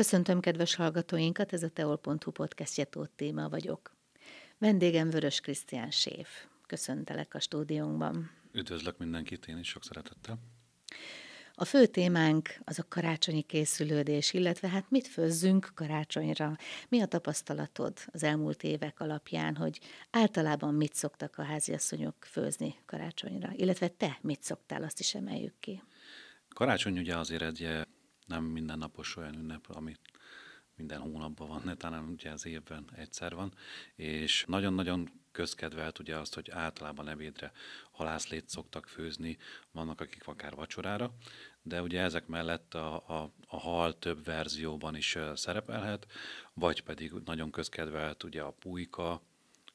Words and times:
Köszöntöm 0.00 0.40
kedves 0.40 0.74
hallgatóinkat, 0.74 1.52
ez 1.52 1.62
a 1.62 1.68
teol.hu 1.68 2.30
podcastje 2.30 2.84
Tóth 2.84 3.10
téma 3.16 3.48
vagyok. 3.48 3.96
Vendégem 4.58 5.10
Vörös 5.10 5.40
Krisztián 5.40 5.90
Séf. 5.90 6.28
Köszöntelek 6.66 7.34
a 7.34 7.40
stúdiónkban. 7.40 8.30
Üdvözlök 8.52 8.98
mindenkit, 8.98 9.46
én 9.46 9.58
is 9.58 9.68
sok 9.68 9.84
szeretettel. 9.84 10.38
A 11.54 11.64
fő 11.64 11.86
témánk 11.86 12.48
az 12.64 12.78
a 12.78 12.84
karácsonyi 12.88 13.42
készülődés, 13.42 14.32
illetve 14.32 14.68
hát 14.68 14.90
mit 14.90 15.06
főzzünk 15.06 15.70
karácsonyra. 15.74 16.56
Mi 16.88 17.00
a 17.00 17.06
tapasztalatod 17.06 17.98
az 18.06 18.22
elmúlt 18.22 18.62
évek 18.62 19.00
alapján, 19.00 19.56
hogy 19.56 19.80
általában 20.10 20.74
mit 20.74 20.94
szoktak 20.94 21.38
a 21.38 21.42
háziasszonyok 21.42 22.14
főzni 22.20 22.74
karácsonyra, 22.86 23.50
illetve 23.56 23.88
te 23.88 24.18
mit 24.20 24.42
szoktál, 24.42 24.82
azt 24.82 25.00
is 25.00 25.14
emeljük 25.14 25.54
ki. 25.60 25.82
Karácsony 26.48 26.98
ugye 26.98 27.16
azért 27.16 27.42
egy 27.42 27.86
nem 28.30 28.44
mindennapos 28.44 29.16
olyan 29.16 29.34
ünnep, 29.34 29.66
ami 29.68 29.96
minden 30.76 31.00
hónapban 31.00 31.48
van, 31.48 31.78
talán 31.78 32.04
ugye 32.04 32.30
az 32.30 32.46
évben 32.46 32.84
egyszer 32.96 33.34
van, 33.34 33.52
és 33.94 34.44
nagyon-nagyon 34.46 35.10
közkedvelt 35.32 35.98
ugye 35.98 36.16
azt, 36.16 36.34
hogy 36.34 36.50
általában 36.50 37.08
ebédre 37.08 37.52
halászlét 37.90 38.48
szoktak 38.48 38.86
főzni, 38.86 39.38
vannak 39.72 40.00
akik 40.00 40.26
akár 40.26 40.54
vacsorára, 40.54 41.12
de 41.62 41.82
ugye 41.82 42.00
ezek 42.00 42.26
mellett 42.26 42.74
a, 42.74 42.94
a, 42.94 43.32
a 43.46 43.56
hal 43.56 43.98
több 43.98 44.24
verzióban 44.24 44.96
is 44.96 45.18
szerepelhet, 45.34 46.06
vagy 46.54 46.82
pedig 46.82 47.12
nagyon 47.24 47.50
közkedvelt 47.50 48.22
ugye 48.22 48.42
a 48.42 48.50
pulyka, 48.50 49.22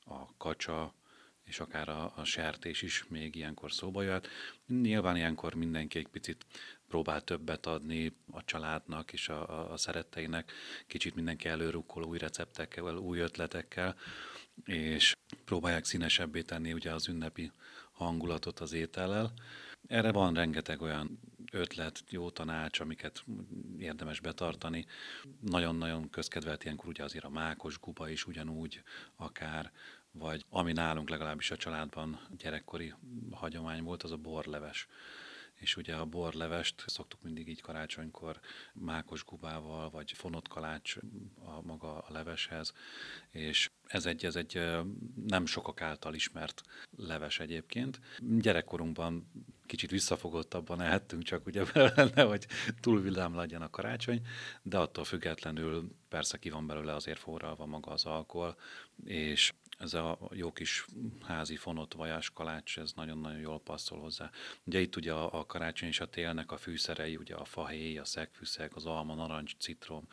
a 0.05 0.35
kacsa, 0.37 0.93
és 1.45 1.59
akár 1.59 1.89
a, 1.89 2.13
a 2.15 2.23
sertés 2.23 2.81
is 2.81 3.05
még 3.07 3.35
ilyenkor 3.35 3.71
szóba 3.71 4.01
jöhet. 4.01 4.27
Nyilván 4.67 5.15
ilyenkor 5.15 5.53
mindenki 5.53 5.97
egy 5.97 6.07
picit 6.07 6.45
próbál 6.87 7.21
többet 7.21 7.65
adni 7.65 8.15
a 8.31 8.43
családnak 8.45 9.13
és 9.13 9.29
a, 9.29 9.71
a, 9.71 9.77
szeretteinek, 9.77 10.51
kicsit 10.87 11.15
mindenki 11.15 11.47
előrukkol 11.47 12.03
új 12.03 12.17
receptekkel, 12.17 12.95
új 12.95 13.19
ötletekkel, 13.19 13.95
és 14.63 15.15
próbálják 15.45 15.85
színesebbé 15.85 16.41
tenni 16.41 16.73
ugye 16.73 16.93
az 16.93 17.07
ünnepi 17.07 17.51
hangulatot 17.91 18.59
az 18.59 18.73
étellel. 18.73 19.33
Erre 19.87 20.11
van 20.11 20.33
rengeteg 20.33 20.81
olyan 20.81 21.19
ötlet, 21.51 22.03
jó 22.09 22.29
tanács, 22.29 22.79
amiket 22.79 23.23
érdemes 23.79 24.19
betartani. 24.19 24.85
Nagyon-nagyon 25.39 26.09
közkedvelt 26.09 26.63
ilyenkor 26.63 26.87
ugye 26.87 27.03
azért 27.03 27.23
a 27.23 27.29
mákos 27.29 27.79
guba 27.79 28.09
is 28.09 28.27
ugyanúgy, 28.27 28.83
akár, 29.15 29.71
vagy 30.11 30.45
ami 30.49 30.71
nálunk 30.71 31.09
legalábbis 31.09 31.51
a 31.51 31.57
családban 31.57 32.19
gyerekkori 32.37 32.93
hagyomány 33.31 33.83
volt, 33.83 34.03
az 34.03 34.11
a 34.11 34.17
borleves 34.17 34.87
és 35.55 35.77
ugye 35.77 35.95
a 35.95 36.05
borlevest 36.05 36.83
szoktuk 36.87 37.21
mindig 37.21 37.47
így 37.47 37.61
karácsonykor 37.61 38.39
mákos 38.73 39.25
gubával, 39.25 39.89
vagy 39.89 40.11
fonott 40.11 40.47
kalács 40.47 40.95
a 41.45 41.61
maga 41.61 41.97
a 41.97 42.11
leveshez, 42.11 42.73
és 43.29 43.69
ez 43.87 44.05
egy, 44.05 44.25
ez 44.25 44.35
egy 44.35 44.61
nem 45.27 45.45
sokak 45.45 45.81
által 45.81 46.13
ismert 46.13 46.61
leves 46.97 47.39
egyébként. 47.39 47.99
Gyerekkorunkban 48.19 49.27
kicsit 49.65 49.89
visszafogottabban 49.89 50.81
ehettünk, 50.81 51.23
csak 51.23 51.45
ugye 51.45 51.63
lenne, 51.73 52.23
hogy 52.23 52.47
túl 52.79 53.01
villám 53.01 53.35
legyen 53.35 53.61
a 53.61 53.69
karácsony, 53.69 54.21
de 54.61 54.77
attól 54.77 55.03
függetlenül 55.03 55.91
persze 56.09 56.37
ki 56.37 56.49
van 56.49 56.67
belőle 56.67 56.93
azért 56.93 57.19
forralva 57.19 57.65
maga 57.65 57.91
az 57.91 58.05
alkohol, 58.05 58.57
és 59.03 59.53
ez 59.77 59.93
a 59.93 60.19
jó 60.31 60.51
kis 60.51 60.85
házi 61.21 61.55
fonott 61.55 61.93
vajás 61.93 62.29
kalács, 62.29 62.77
ez 62.77 62.93
nagyon-nagyon 62.93 63.39
jól 63.39 63.59
passzol 63.59 63.99
hozzá. 63.99 64.31
Ugye 64.63 64.79
itt 64.79 64.95
ugye 64.95 65.13
a, 65.13 65.39
a 65.39 65.45
karácsony 65.45 65.87
és 65.87 65.99
a 65.99 66.09
télnek 66.09 66.51
a 66.51 66.57
fűszerei, 66.57 67.15
ugye 67.15 67.35
a 67.35 67.45
fahéj, 67.45 67.97
a 67.97 68.05
szegfűszeg, 68.05 68.71
az 68.75 68.85
alma, 68.85 69.15
narancs, 69.15 69.55
citrom, 69.57 70.07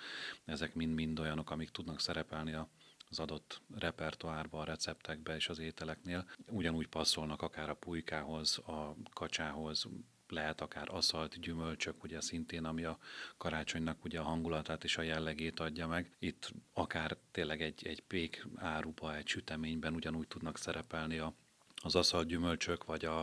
ezek 0.45 0.75
mind-mind 0.75 1.19
olyanok, 1.19 1.51
amik 1.51 1.71
tudnak 1.71 2.01
szerepelni 2.01 2.53
a, 2.53 2.69
az 3.09 3.19
adott 3.19 3.61
repertoárba, 3.75 4.61
a 4.61 4.65
receptekbe 4.65 5.35
és 5.35 5.49
az 5.49 5.59
ételeknél. 5.59 6.29
Ugyanúgy 6.49 6.89
passzolnak 6.89 7.43
akár 7.43 7.71
a 7.71 7.75
pulykához, 7.75 8.59
a 8.59 8.97
kacsához, 9.13 9.87
lehet 10.33 10.61
akár 10.61 10.89
aszalt 10.91 11.41
gyümölcsök, 11.41 12.03
ugye 12.03 12.21
szintén, 12.21 12.65
ami 12.65 12.85
a 12.85 12.99
karácsonynak 13.37 14.05
ugye 14.05 14.21
a 14.21 14.23
hangulatát 14.23 14.85
és 14.85 14.97
a 14.97 15.03
jellegét 15.03 15.61
adja 15.61 15.87
meg. 15.87 16.17
Itt 16.19 16.53
akár 16.73 17.17
tényleg 17.31 17.63
egy, 17.63 17.87
egy 17.87 18.01
pék 18.01 18.47
áruba, 18.57 19.17
egy 19.17 19.27
süteményben 19.27 19.95
ugyanúgy 19.95 20.29
tudnak 20.29 20.59
szerepelni 20.59 21.19
a, 21.19 21.35
az 21.83 21.95
aszalt 21.95 22.27
gyümölcsök, 22.27 22.85
vagy 22.85 23.05
a, 23.05 23.21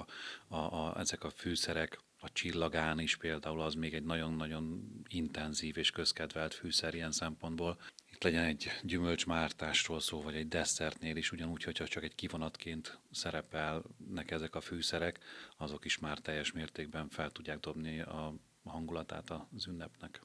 a, 0.47 0.58
a, 0.58 1.00
ezek 1.00 1.24
a 1.24 1.30
fűszerek, 1.30 2.00
a 2.22 2.31
csillagán 2.31 3.00
is 3.00 3.16
például 3.16 3.62
az 3.62 3.74
még 3.74 3.94
egy 3.94 4.03
nagyon-nagyon 4.03 4.91
intenzív 5.08 5.78
és 5.78 5.91
közkedvelt 5.91 6.53
fűszer 6.53 6.94
ilyen 6.94 7.12
szempontból 7.12 7.80
legyen 8.20 8.44
egy 8.44 8.72
gyümölcsmártásról 8.84 10.00
szó, 10.00 10.22
vagy 10.22 10.36
egy 10.36 10.47
desszertnél 10.47 11.16
is, 11.16 11.31
ugyanúgy, 11.31 11.64
hogyha 11.64 11.88
csak 11.88 12.03
egy 12.03 12.16
kivonatként 12.16 13.00
szerepelnek 13.12 14.31
ezek 14.31 14.56
a 14.56 14.62
fűszerek, 14.62 15.20
azok 15.58 15.86
is 15.86 16.00
már 16.00 16.18
teljes 16.18 16.52
mértékben 16.52 17.09
fel 17.09 17.30
tudják 17.30 17.59
dobni 17.59 18.02
a 18.02 18.34
hangulatát 18.64 19.30
az 19.30 19.68
ünnepnek. 19.68 20.22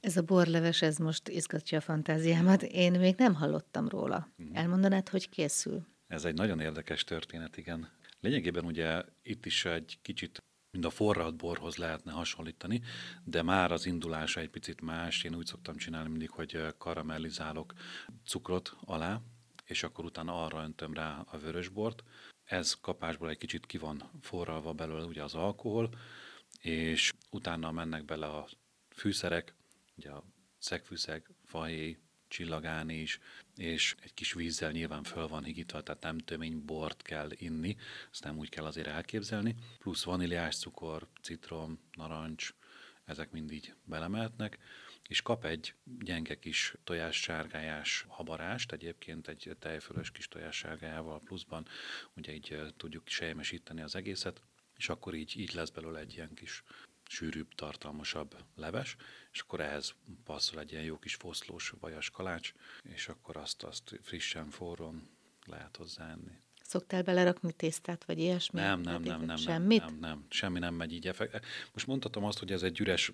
Ez 0.00 0.16
a 0.16 0.22
borleves, 0.22 0.82
ez 0.82 0.96
most 0.96 1.28
izgatja 1.28 1.78
a 1.78 1.80
fantáziámat. 1.80 2.62
Én 2.62 2.92
még 2.92 3.14
nem 3.16 3.34
hallottam 3.34 3.88
róla. 3.88 4.28
Mm. 4.42 4.54
Elmondanád, 4.54 5.08
hogy 5.08 5.28
készül? 5.28 5.86
Ez 6.06 6.24
egy 6.24 6.34
nagyon 6.34 6.60
érdekes 6.60 7.04
történet, 7.04 7.56
igen. 7.56 7.90
Lényegében 8.20 8.64
ugye 8.64 9.02
itt 9.22 9.46
is 9.46 9.64
egy 9.64 9.98
kicsit 10.02 10.42
mind 10.70 10.84
a 10.84 10.90
forralt 10.90 11.36
borhoz 11.36 11.76
lehetne 11.76 12.12
hasonlítani, 12.12 12.82
de 13.24 13.42
már 13.42 13.72
az 13.72 13.86
indulása 13.86 14.40
egy 14.40 14.50
picit 14.50 14.80
más. 14.80 15.22
Én 15.24 15.34
úgy 15.34 15.46
szoktam 15.46 15.76
csinálni 15.76 16.08
mindig, 16.08 16.30
hogy 16.30 16.74
karamellizálok 16.78 17.72
cukrot 18.24 18.76
alá, 18.80 19.20
és 19.64 19.82
akkor 19.82 20.04
utána 20.04 20.44
arra 20.44 20.62
öntöm 20.62 20.94
rá 20.94 21.24
a 21.26 21.38
vörösbort. 21.38 22.04
Ez 22.44 22.74
kapásból 22.74 23.30
egy 23.30 23.38
kicsit 23.38 23.66
ki 23.66 23.78
van 23.78 24.10
forralva 24.20 24.72
belőle 24.72 25.04
ugye 25.04 25.22
az 25.22 25.34
alkohol, 25.34 25.90
és 26.60 27.12
utána 27.30 27.70
mennek 27.70 28.04
bele 28.04 28.26
a 28.26 28.48
fűszerek, 28.88 29.54
ugye 29.96 30.10
a 30.10 30.24
szegfűszeg, 30.58 31.30
fahéj, 31.44 31.98
csillagán 32.28 32.90
is, 32.90 33.20
és 33.56 33.94
egy 34.02 34.14
kis 34.14 34.32
vízzel 34.32 34.70
nyilván 34.70 35.02
föl 35.02 35.28
van 35.28 35.44
higítva, 35.44 35.82
tehát 35.82 36.02
nem 36.02 36.18
tömény 36.18 36.64
bort 36.64 37.02
kell 37.02 37.30
inni, 37.32 37.76
ezt 38.10 38.24
nem 38.24 38.38
úgy 38.38 38.48
kell 38.48 38.64
azért 38.64 38.86
elképzelni, 38.86 39.54
plusz 39.78 40.04
vaníliás 40.04 40.56
cukor, 40.56 41.08
citrom, 41.22 41.80
narancs, 41.92 42.54
ezek 43.04 43.30
mind 43.30 43.52
így 43.52 43.74
belemehetnek, 43.84 44.58
és 45.08 45.22
kap 45.22 45.44
egy 45.44 45.74
gyenge 45.98 46.38
kis 46.38 46.74
tojássárgályás 46.84 48.04
habarást, 48.08 48.72
egyébként 48.72 49.28
egy 49.28 49.56
tejfölös 49.58 50.10
kis 50.10 50.28
tojássárgájával 50.28 51.20
pluszban, 51.20 51.66
ugye 52.16 52.34
így 52.34 52.56
tudjuk 52.76 53.08
sejmesíteni 53.08 53.82
az 53.82 53.94
egészet, 53.94 54.42
és 54.76 54.88
akkor 54.88 55.14
így, 55.14 55.38
így 55.38 55.54
lesz 55.54 55.70
belőle 55.70 55.98
egy 55.98 56.14
ilyen 56.14 56.34
kis 56.34 56.62
sűrűbb, 57.08 57.54
tartalmasabb 57.54 58.36
leves, 58.54 58.96
és 59.38 59.44
akkor 59.44 59.60
ehhez 59.60 59.94
passzol 60.24 60.60
egy 60.60 60.72
ilyen 60.72 60.84
jó 60.84 60.98
kis 60.98 61.14
foszlós 61.14 61.74
vajas 61.80 62.10
kalács, 62.10 62.52
és 62.82 63.08
akkor 63.08 63.36
azt, 63.36 63.62
azt 63.62 63.98
frissen, 64.02 64.50
forrón 64.50 65.08
lehet 65.46 65.76
hozzáenni. 65.76 66.40
Szoktál 66.62 67.02
belerakni 67.02 67.52
tésztát, 67.52 68.04
vagy 68.04 68.18
ilyesmi? 68.18 68.60
Nem, 68.60 68.80
nem, 68.80 69.02
nem, 69.02 69.20
nem, 69.20 69.36
Semmit? 69.36 69.80
nem, 69.80 69.98
nem, 70.00 70.26
semmi 70.28 70.58
nem 70.58 70.74
megy 70.74 70.92
így. 70.92 71.14
Most 71.72 71.86
mondhatom 71.86 72.24
azt, 72.24 72.38
hogy 72.38 72.52
ez 72.52 72.62
egy 72.62 72.80
üres 72.80 73.12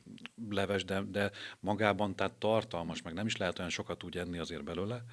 leves, 0.48 0.84
de, 0.84 1.02
de 1.02 1.30
magában 1.60 2.16
tehát 2.16 2.32
tartalmas, 2.32 3.02
meg 3.02 3.12
nem 3.12 3.26
is 3.26 3.36
lehet 3.36 3.58
olyan 3.58 3.70
sokat 3.70 4.02
úgy 4.02 4.18
enni 4.18 4.38
azért 4.38 4.64
belőle, 4.64 5.04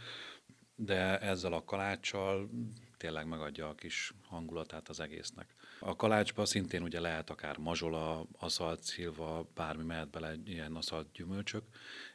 de 0.75 1.19
ezzel 1.19 1.53
a 1.53 1.63
kaláccsal 1.63 2.49
tényleg 2.97 3.27
megadja 3.27 3.69
a 3.69 3.75
kis 3.75 4.13
hangulatát 4.27 4.89
az 4.89 4.99
egésznek. 4.99 5.55
A 5.83 5.95
kalácsba 5.95 6.45
szintén 6.45 6.81
ugye 6.81 6.99
lehet 6.99 7.29
akár 7.29 7.57
mazsola, 7.57 8.25
aszalt, 8.39 8.83
szilva, 8.83 9.49
bármi 9.53 9.83
mehet 9.83 10.09
bele 10.09 10.33
ilyen 10.45 10.75
aszalt 10.75 11.11
gyümölcsök, 11.11 11.63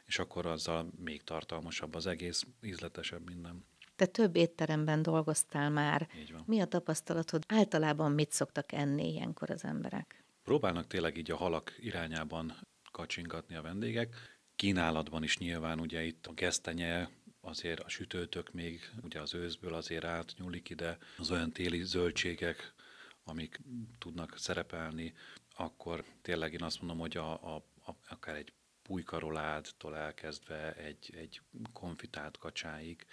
és 0.05 0.19
akkor 0.19 0.45
azzal 0.45 0.89
még 1.03 1.23
tartalmasabb 1.23 1.95
az 1.95 2.05
egész, 2.05 2.43
ízletesebb 2.61 3.25
minden. 3.25 3.65
Te 3.95 4.05
több 4.05 4.35
étteremben 4.35 5.01
dolgoztál 5.01 5.69
már. 5.69 6.09
Így 6.19 6.31
van. 6.31 6.43
Mi 6.45 6.59
a 6.59 6.65
tapasztalatod? 6.65 7.43
Általában 7.47 8.11
mit 8.11 8.31
szoktak 8.31 8.71
enni 8.71 9.11
ilyenkor 9.11 9.49
az 9.49 9.63
emberek? 9.63 10.23
Próbálnak 10.43 10.87
tényleg 10.87 11.17
így 11.17 11.31
a 11.31 11.35
halak 11.35 11.75
irányában 11.79 12.55
kacsingatni 12.91 13.55
a 13.55 13.61
vendégek. 13.61 14.15
Kínálatban 14.55 15.23
is 15.23 15.37
nyilván 15.37 15.79
ugye 15.79 16.03
itt 16.03 16.27
a 16.27 16.33
gesztenye, 16.33 17.09
azért 17.41 17.79
a 17.79 17.89
sütőtök 17.89 18.51
még 18.51 18.91
ugye 19.03 19.21
az 19.21 19.33
őszből 19.33 19.73
azért 19.73 20.03
átnyúlik 20.03 20.69
ide, 20.69 20.97
az 21.17 21.31
olyan 21.31 21.51
téli 21.51 21.83
zöldségek, 21.83 22.73
amik 23.27 23.59
tudnak 23.97 24.37
szerepelni, 24.37 25.13
akkor 25.55 26.03
tényleg 26.21 26.53
én 26.53 26.63
azt 26.63 26.79
mondom, 26.81 26.99
hogy 26.99 27.17
a, 27.17 27.55
a, 27.55 27.55
a, 27.85 27.91
akár 28.09 28.35
egy 28.35 28.53
pulykaroládtól 28.81 29.97
elkezdve 29.97 30.73
egy, 30.73 31.13
egy 31.17 31.41
konfitált 31.73 32.37
kacsáig, 32.37 33.05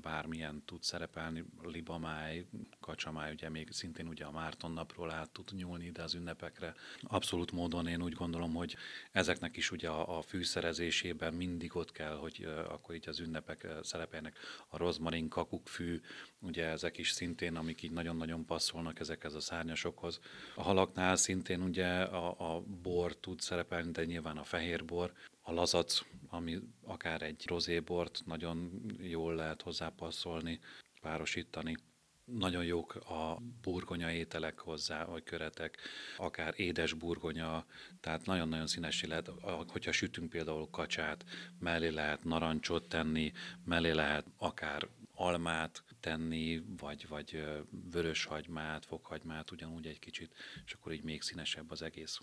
bármilyen 0.00 0.62
tud 0.64 0.82
szerepelni, 0.82 1.44
libamáj, 1.62 2.46
kacsamáj, 2.80 3.32
ugye 3.32 3.48
még 3.48 3.70
szintén 3.70 4.08
ugye 4.08 4.24
a 4.24 4.30
Márton 4.30 4.72
napról 4.72 5.10
át 5.10 5.30
tud 5.30 5.52
nyúlni 5.56 5.84
ide 5.84 6.02
az 6.02 6.14
ünnepekre. 6.14 6.74
Abszolút 7.02 7.52
módon 7.52 7.86
én 7.86 8.02
úgy 8.02 8.12
gondolom, 8.12 8.54
hogy 8.54 8.76
ezeknek 9.12 9.56
is 9.56 9.70
ugye 9.70 9.88
a, 9.88 10.18
a 10.18 10.22
fűszerezésében 10.22 11.34
mindig 11.34 11.76
ott 11.76 11.92
kell, 11.92 12.16
hogy 12.16 12.48
akkor 12.68 12.94
így 12.94 13.08
az 13.08 13.20
ünnepek 13.20 13.66
szerepelnek. 13.82 14.38
A 14.68 14.76
rozmarin, 14.76 15.28
kakukkfű, 15.28 16.00
ugye 16.38 16.66
ezek 16.66 16.98
is 16.98 17.10
szintén, 17.10 17.56
amik 17.56 17.82
így 17.82 17.92
nagyon-nagyon 17.92 18.44
passzolnak 18.44 19.00
ezekhez 19.00 19.34
a 19.34 19.40
szárnyasokhoz. 19.40 20.20
A 20.54 20.62
halaknál 20.62 21.16
szintén 21.16 21.62
ugye 21.62 22.02
a, 22.02 22.54
a 22.54 22.60
bor 22.60 23.16
tud 23.16 23.40
szerepelni, 23.40 23.90
de 23.90 24.04
nyilván 24.04 24.36
a 24.36 24.44
fehér 24.44 24.84
bor, 24.84 25.12
a 25.42 25.52
lazac, 25.52 26.00
ami 26.28 26.58
akár 26.84 27.22
egy 27.22 27.46
rozébort 27.46 28.22
nagyon 28.26 28.82
jól 28.98 29.34
lehet 29.34 29.62
hozzápasszolni, 29.62 30.60
párosítani. 31.00 31.76
Nagyon 32.24 32.64
jók 32.64 32.94
a 32.94 33.42
burgonya 33.62 34.12
ételek 34.12 34.58
hozzá, 34.58 35.04
vagy 35.04 35.22
köretek, 35.22 35.78
akár 36.16 36.54
édes 36.56 36.92
burgonya, 36.92 37.66
tehát 38.00 38.26
nagyon-nagyon 38.26 38.66
színes 38.66 39.04
lehet. 39.04 39.30
Hogyha 39.68 39.92
sütünk 39.92 40.30
például 40.30 40.70
kacsát, 40.70 41.24
mellé 41.58 41.88
lehet 41.88 42.24
narancsot 42.24 42.88
tenni, 42.88 43.32
mellé 43.64 43.90
lehet 43.90 44.26
akár 44.36 44.88
almát 45.14 45.84
tenni, 46.00 46.62
vagy, 46.76 47.08
vagy 47.08 47.44
vöröshagymát, 47.90 48.84
fokhagymát, 48.84 49.50
ugyanúgy 49.50 49.86
egy 49.86 49.98
kicsit, 49.98 50.34
és 50.64 50.72
akkor 50.72 50.92
így 50.92 51.02
még 51.02 51.22
színesebb 51.22 51.70
az 51.70 51.82
egész. 51.82 52.18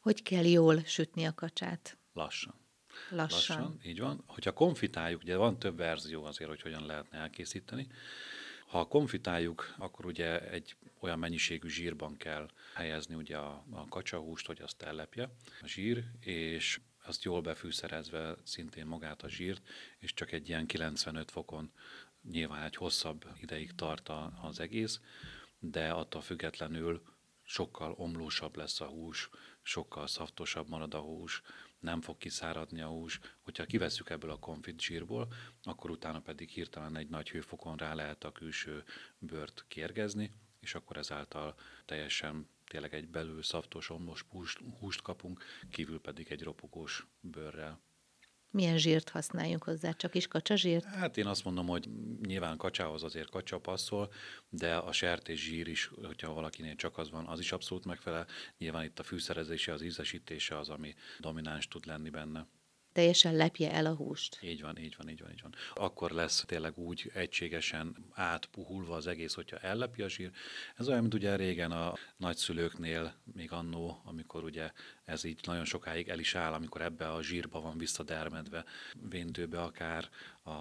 Hogy 0.00 0.22
kell 0.22 0.44
jól 0.44 0.84
sütni 0.84 1.24
a 1.24 1.34
kacsát? 1.34 1.98
Lassan. 2.16 2.54
Lassan. 3.10 3.56
Lassan, 3.56 3.80
így 3.84 4.00
van. 4.00 4.22
Hogyha 4.26 4.52
konfitáljuk, 4.52 5.22
ugye 5.22 5.36
van 5.36 5.58
több 5.58 5.76
verzió 5.76 6.24
azért, 6.24 6.50
hogy 6.50 6.62
hogyan 6.62 6.86
lehetne 6.86 7.18
elkészíteni. 7.18 7.86
Ha 8.66 8.84
konfitáljuk, 8.88 9.74
akkor 9.78 10.06
ugye 10.06 10.50
egy 10.50 10.76
olyan 11.00 11.18
mennyiségű 11.18 11.68
zsírban 11.68 12.16
kell 12.16 12.50
helyezni 12.74 13.14
ugye 13.14 13.36
a, 13.36 13.64
a 13.70 13.88
kacsahúst, 13.88 14.46
hogy 14.46 14.62
azt 14.62 14.82
ellepje 14.82 15.30
a 15.62 15.66
zsír, 15.66 16.04
és 16.20 16.80
azt 17.04 17.22
jól 17.22 17.40
befűszerezve 17.40 18.36
szintén 18.42 18.86
magát 18.86 19.22
a 19.22 19.28
zsírt, 19.28 19.62
és 19.98 20.14
csak 20.14 20.32
egy 20.32 20.48
ilyen 20.48 20.66
95 20.66 21.30
fokon 21.30 21.70
nyilván 22.30 22.62
egy 22.62 22.76
hosszabb 22.76 23.26
ideig 23.40 23.74
tart 23.74 24.10
az 24.42 24.60
egész, 24.60 25.00
de 25.58 25.90
attól 25.90 26.20
függetlenül 26.20 27.02
sokkal 27.42 27.94
omlósabb 27.96 28.56
lesz 28.56 28.80
a 28.80 28.86
hús, 28.86 29.30
sokkal 29.62 30.06
szaftosabb 30.06 30.68
marad 30.68 30.94
a 30.94 30.98
hús, 30.98 31.42
nem 31.80 32.00
fog 32.00 32.16
kiszáradni 32.16 32.80
a 32.80 32.88
hús. 32.88 33.20
Hogyha 33.40 33.64
kivesszük 33.64 34.10
ebből 34.10 34.30
a 34.30 34.38
konfit 34.38 34.80
zsírból, 34.80 35.32
akkor 35.62 35.90
utána 35.90 36.20
pedig 36.20 36.48
hirtelen 36.48 36.96
egy 36.96 37.08
nagy 37.08 37.30
hőfokon 37.30 37.76
rá 37.76 37.94
lehet 37.94 38.24
a 38.24 38.32
külső 38.32 38.84
bőrt 39.18 39.64
kérgezni, 39.68 40.32
és 40.60 40.74
akkor 40.74 40.96
ezáltal 40.96 41.54
teljesen 41.84 42.48
tényleg 42.66 42.94
egy 42.94 43.08
belül 43.08 43.42
szaftos, 43.42 43.92
húst, 44.28 44.60
húst 44.78 45.02
kapunk, 45.02 45.44
kívül 45.70 46.00
pedig 46.00 46.30
egy 46.30 46.42
ropogós 46.42 47.06
bőrrel. 47.20 47.80
Milyen 48.56 48.78
zsírt 48.78 49.08
használjunk 49.08 49.64
hozzá? 49.64 49.92
Csak 49.92 50.14
is 50.14 50.26
kacsazsírt? 50.26 50.84
Hát 50.84 51.16
én 51.16 51.26
azt 51.26 51.44
mondom, 51.44 51.66
hogy 51.66 51.88
nyilván 52.26 52.56
kacsához 52.56 53.02
azért 53.02 53.30
kacsa 53.30 53.58
passzol, 53.58 54.12
de 54.48 54.74
a 54.74 54.92
sertés 54.92 55.44
zsír 55.44 55.68
is, 55.68 55.90
hogyha 56.02 56.32
valakinél 56.32 56.74
csak 56.74 56.98
az 56.98 57.10
van, 57.10 57.26
az 57.26 57.38
is 57.38 57.52
abszolút 57.52 57.84
megfelel. 57.84 58.26
Nyilván 58.58 58.84
itt 58.84 58.98
a 58.98 59.02
fűszerezése, 59.02 59.72
az 59.72 59.82
ízesítése 59.82 60.58
az, 60.58 60.68
ami 60.68 60.94
domináns 61.18 61.68
tud 61.68 61.86
lenni 61.86 62.10
benne 62.10 62.46
teljesen 62.92 63.34
lepje 63.34 63.72
el 63.72 63.86
a 63.86 63.94
húst. 63.94 64.38
Így 64.42 64.60
van, 64.60 64.78
így 64.78 64.94
van, 64.96 65.08
így 65.08 65.20
van, 65.20 65.30
így 65.30 65.42
van. 65.42 65.54
Akkor 65.74 66.10
lesz 66.10 66.44
tényleg 66.46 66.78
úgy 66.78 67.10
egységesen 67.14 67.96
átpuhulva 68.12 68.96
az 68.96 69.06
egész, 69.06 69.34
hogyha 69.34 69.58
ellepi 69.58 70.02
a 70.02 70.08
zsír. 70.08 70.30
Ez 70.76 70.88
olyan, 70.88 71.00
mint 71.00 71.14
ugye 71.14 71.36
régen 71.36 71.72
a 71.72 71.94
nagyszülőknél, 72.16 73.14
még 73.32 73.52
annó, 73.52 74.02
amikor 74.04 74.44
ugye 74.44 74.72
ez 75.06 75.24
így 75.24 75.40
nagyon 75.42 75.64
sokáig 75.64 76.08
el 76.08 76.18
is 76.18 76.34
áll, 76.34 76.52
amikor 76.52 76.80
ebbe 76.82 77.12
a 77.12 77.22
zsírba 77.22 77.60
van 77.60 77.78
visszadermedve, 77.78 78.64
véntőbe 79.08 79.62
akár 79.62 80.08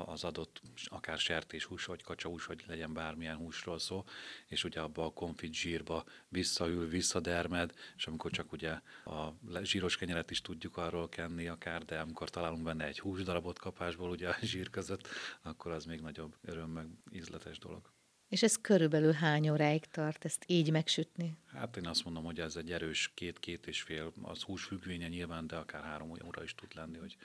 az 0.05 0.23
adott, 0.23 0.61
akár 0.85 1.17
sertéshús, 1.17 1.85
vagy 1.85 2.03
kacsahús, 2.03 2.45
vagy 2.45 2.63
legyen 2.67 2.93
bármilyen 2.93 3.35
húsról 3.35 3.79
szó, 3.79 4.03
és 4.47 4.63
ugye 4.63 4.79
abba 4.79 5.05
a 5.05 5.13
konfit 5.13 5.53
zsírba 5.53 6.03
visszaül, 6.29 6.87
visszadermed, 6.87 7.73
és 7.97 8.07
amikor 8.07 8.31
csak 8.31 8.51
ugye 8.51 8.71
a 9.05 9.33
zsíros 9.63 9.97
kenyeret 9.97 10.31
is 10.31 10.41
tudjuk 10.41 10.77
arról 10.77 11.09
kenni 11.09 11.47
akár, 11.47 11.85
de 11.85 11.99
amikor 11.99 12.29
találunk 12.29 12.63
benne 12.63 12.85
egy 12.85 12.99
húsdarabot 12.99 13.59
kapásból 13.59 14.09
ugye 14.09 14.29
a 14.29 14.37
zsír 14.41 14.69
között, 14.69 15.07
akkor 15.41 15.71
az 15.71 15.85
még 15.85 16.01
nagyobb 16.01 16.35
öröm, 16.41 16.69
meg 16.69 16.87
ízletes 17.11 17.57
dolog. 17.57 17.94
És 18.35 18.43
ez 18.43 18.61
körülbelül 18.61 19.11
hány 19.11 19.49
óráig 19.49 19.85
tart 19.85 20.25
ezt 20.25 20.43
így 20.47 20.71
megsütni? 20.71 21.37
Hát 21.45 21.77
én 21.77 21.87
azt 21.87 22.03
mondom, 22.03 22.23
hogy 22.23 22.39
ez 22.39 22.55
egy 22.55 22.71
erős 22.71 23.11
két-két 23.13 23.67
és 23.67 23.81
fél, 23.81 24.13
az 24.21 24.41
hús 24.41 24.63
függvénye 24.63 25.07
nyilván, 25.07 25.47
de 25.47 25.55
akár 25.55 25.83
három 25.83 26.11
óra 26.25 26.43
is 26.43 26.55
tud 26.55 26.75
lenni, 26.75 26.97
hogy, 26.97 27.15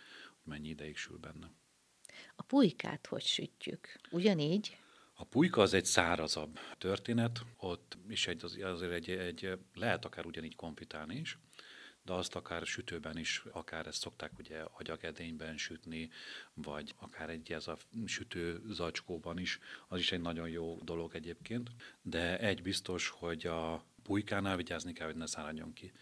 hogy 0.43 0.53
mennyi 0.53 0.69
ideig 0.69 0.97
sül 0.97 1.19
benne. 1.19 1.51
A 2.37 2.43
pulykát 2.43 3.07
hogy 3.07 3.23
sütjük? 3.23 4.01
Ugyanígy? 4.11 4.77
A 5.15 5.25
pulyka 5.25 5.61
az 5.61 5.75
egy 5.75 5.85
szárazabb 5.85 6.59
történet, 6.79 7.41
ott 7.57 7.99
is 8.09 8.27
egy, 8.27 8.45
azért 8.63 8.93
egy, 8.93 9.11
egy, 9.11 9.59
lehet 9.75 10.05
akár 10.05 10.27
ugyanígy 10.27 10.57
konfitálni 10.57 11.17
is, 11.17 11.39
de 12.03 12.13
azt 12.13 12.35
akár 12.35 12.67
sütőben 12.67 13.19
is, 13.19 13.43
akár 13.53 13.87
ezt 13.87 14.01
szokták 14.01 14.39
ugye 14.39 14.61
agyagedényben 14.61 15.57
sütni, 15.57 16.11
vagy 16.55 16.95
akár 16.99 17.31
egy 17.31 17.53
ez 17.53 17.69
a 17.69 17.77
sütő 18.07 18.63
zacskóban 18.69 19.39
is, 19.39 19.59
az 19.89 19.99
is 19.99 20.13
egy 20.13 20.21
nagyon 20.21 20.49
jó 20.49 20.79
dolog 20.83 21.15
egyébként. 21.15 21.71
De 22.03 22.39
egy 22.39 22.63
biztos, 22.63 23.09
hogy 23.09 23.47
a 23.47 23.85
pulykánál 24.03 24.57
vigyázni 24.57 24.93
kell, 24.93 25.07
hogy 25.07 25.17
ne 25.17 25.27
száradjon 25.27 25.73
ki. 25.73 25.93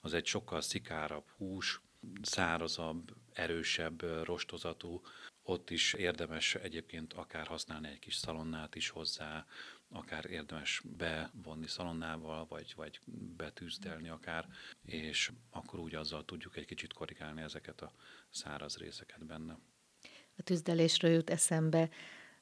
Az 0.00 0.12
egy 0.12 0.26
sokkal 0.26 0.60
szikárabb 0.60 1.24
hús, 1.36 1.80
szárazabb, 2.22 3.14
erősebb 3.32 4.24
rostozatú, 4.24 5.02
ott 5.42 5.70
is 5.70 5.92
érdemes 5.92 6.54
egyébként 6.54 7.12
akár 7.12 7.46
használni 7.46 7.88
egy 7.88 7.98
kis 7.98 8.14
szalonnát 8.14 8.74
is 8.74 8.88
hozzá, 8.88 9.46
akár 9.88 10.30
érdemes 10.30 10.82
bevonni 10.84 11.66
szalonnával, 11.66 12.46
vagy, 12.46 12.72
vagy 12.76 13.00
betűzdelni 13.36 14.08
akár, 14.08 14.46
és 14.82 15.32
akkor 15.50 15.78
úgy 15.78 15.94
azzal 15.94 16.24
tudjuk 16.24 16.56
egy 16.56 16.64
kicsit 16.64 16.92
korrigálni 16.92 17.42
ezeket 17.42 17.80
a 17.80 17.92
száraz 18.30 18.76
részeket 18.76 19.26
benne. 19.26 19.58
A 20.36 20.42
tűzdelésről 20.42 21.10
jut 21.10 21.30
eszembe, 21.30 21.90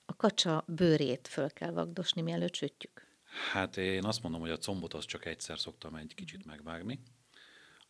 a 0.05 0.17
kacsa 0.17 0.65
bőrét 0.67 1.29
föl 1.29 1.51
kell 1.51 1.71
vagdosni, 1.71 2.23
mielőtt 2.23 2.55
sütjük. 2.55 3.07
Hát 3.53 3.77
én 3.77 4.05
azt 4.05 4.23
mondom, 4.23 4.41
hogy 4.41 4.51
a 4.51 4.59
combot 4.59 4.95
az 4.95 5.05
csak 5.05 5.25
egyszer 5.25 5.59
szoktam 5.59 5.95
egy 5.95 6.15
kicsit 6.15 6.45
megvágni, 6.45 7.01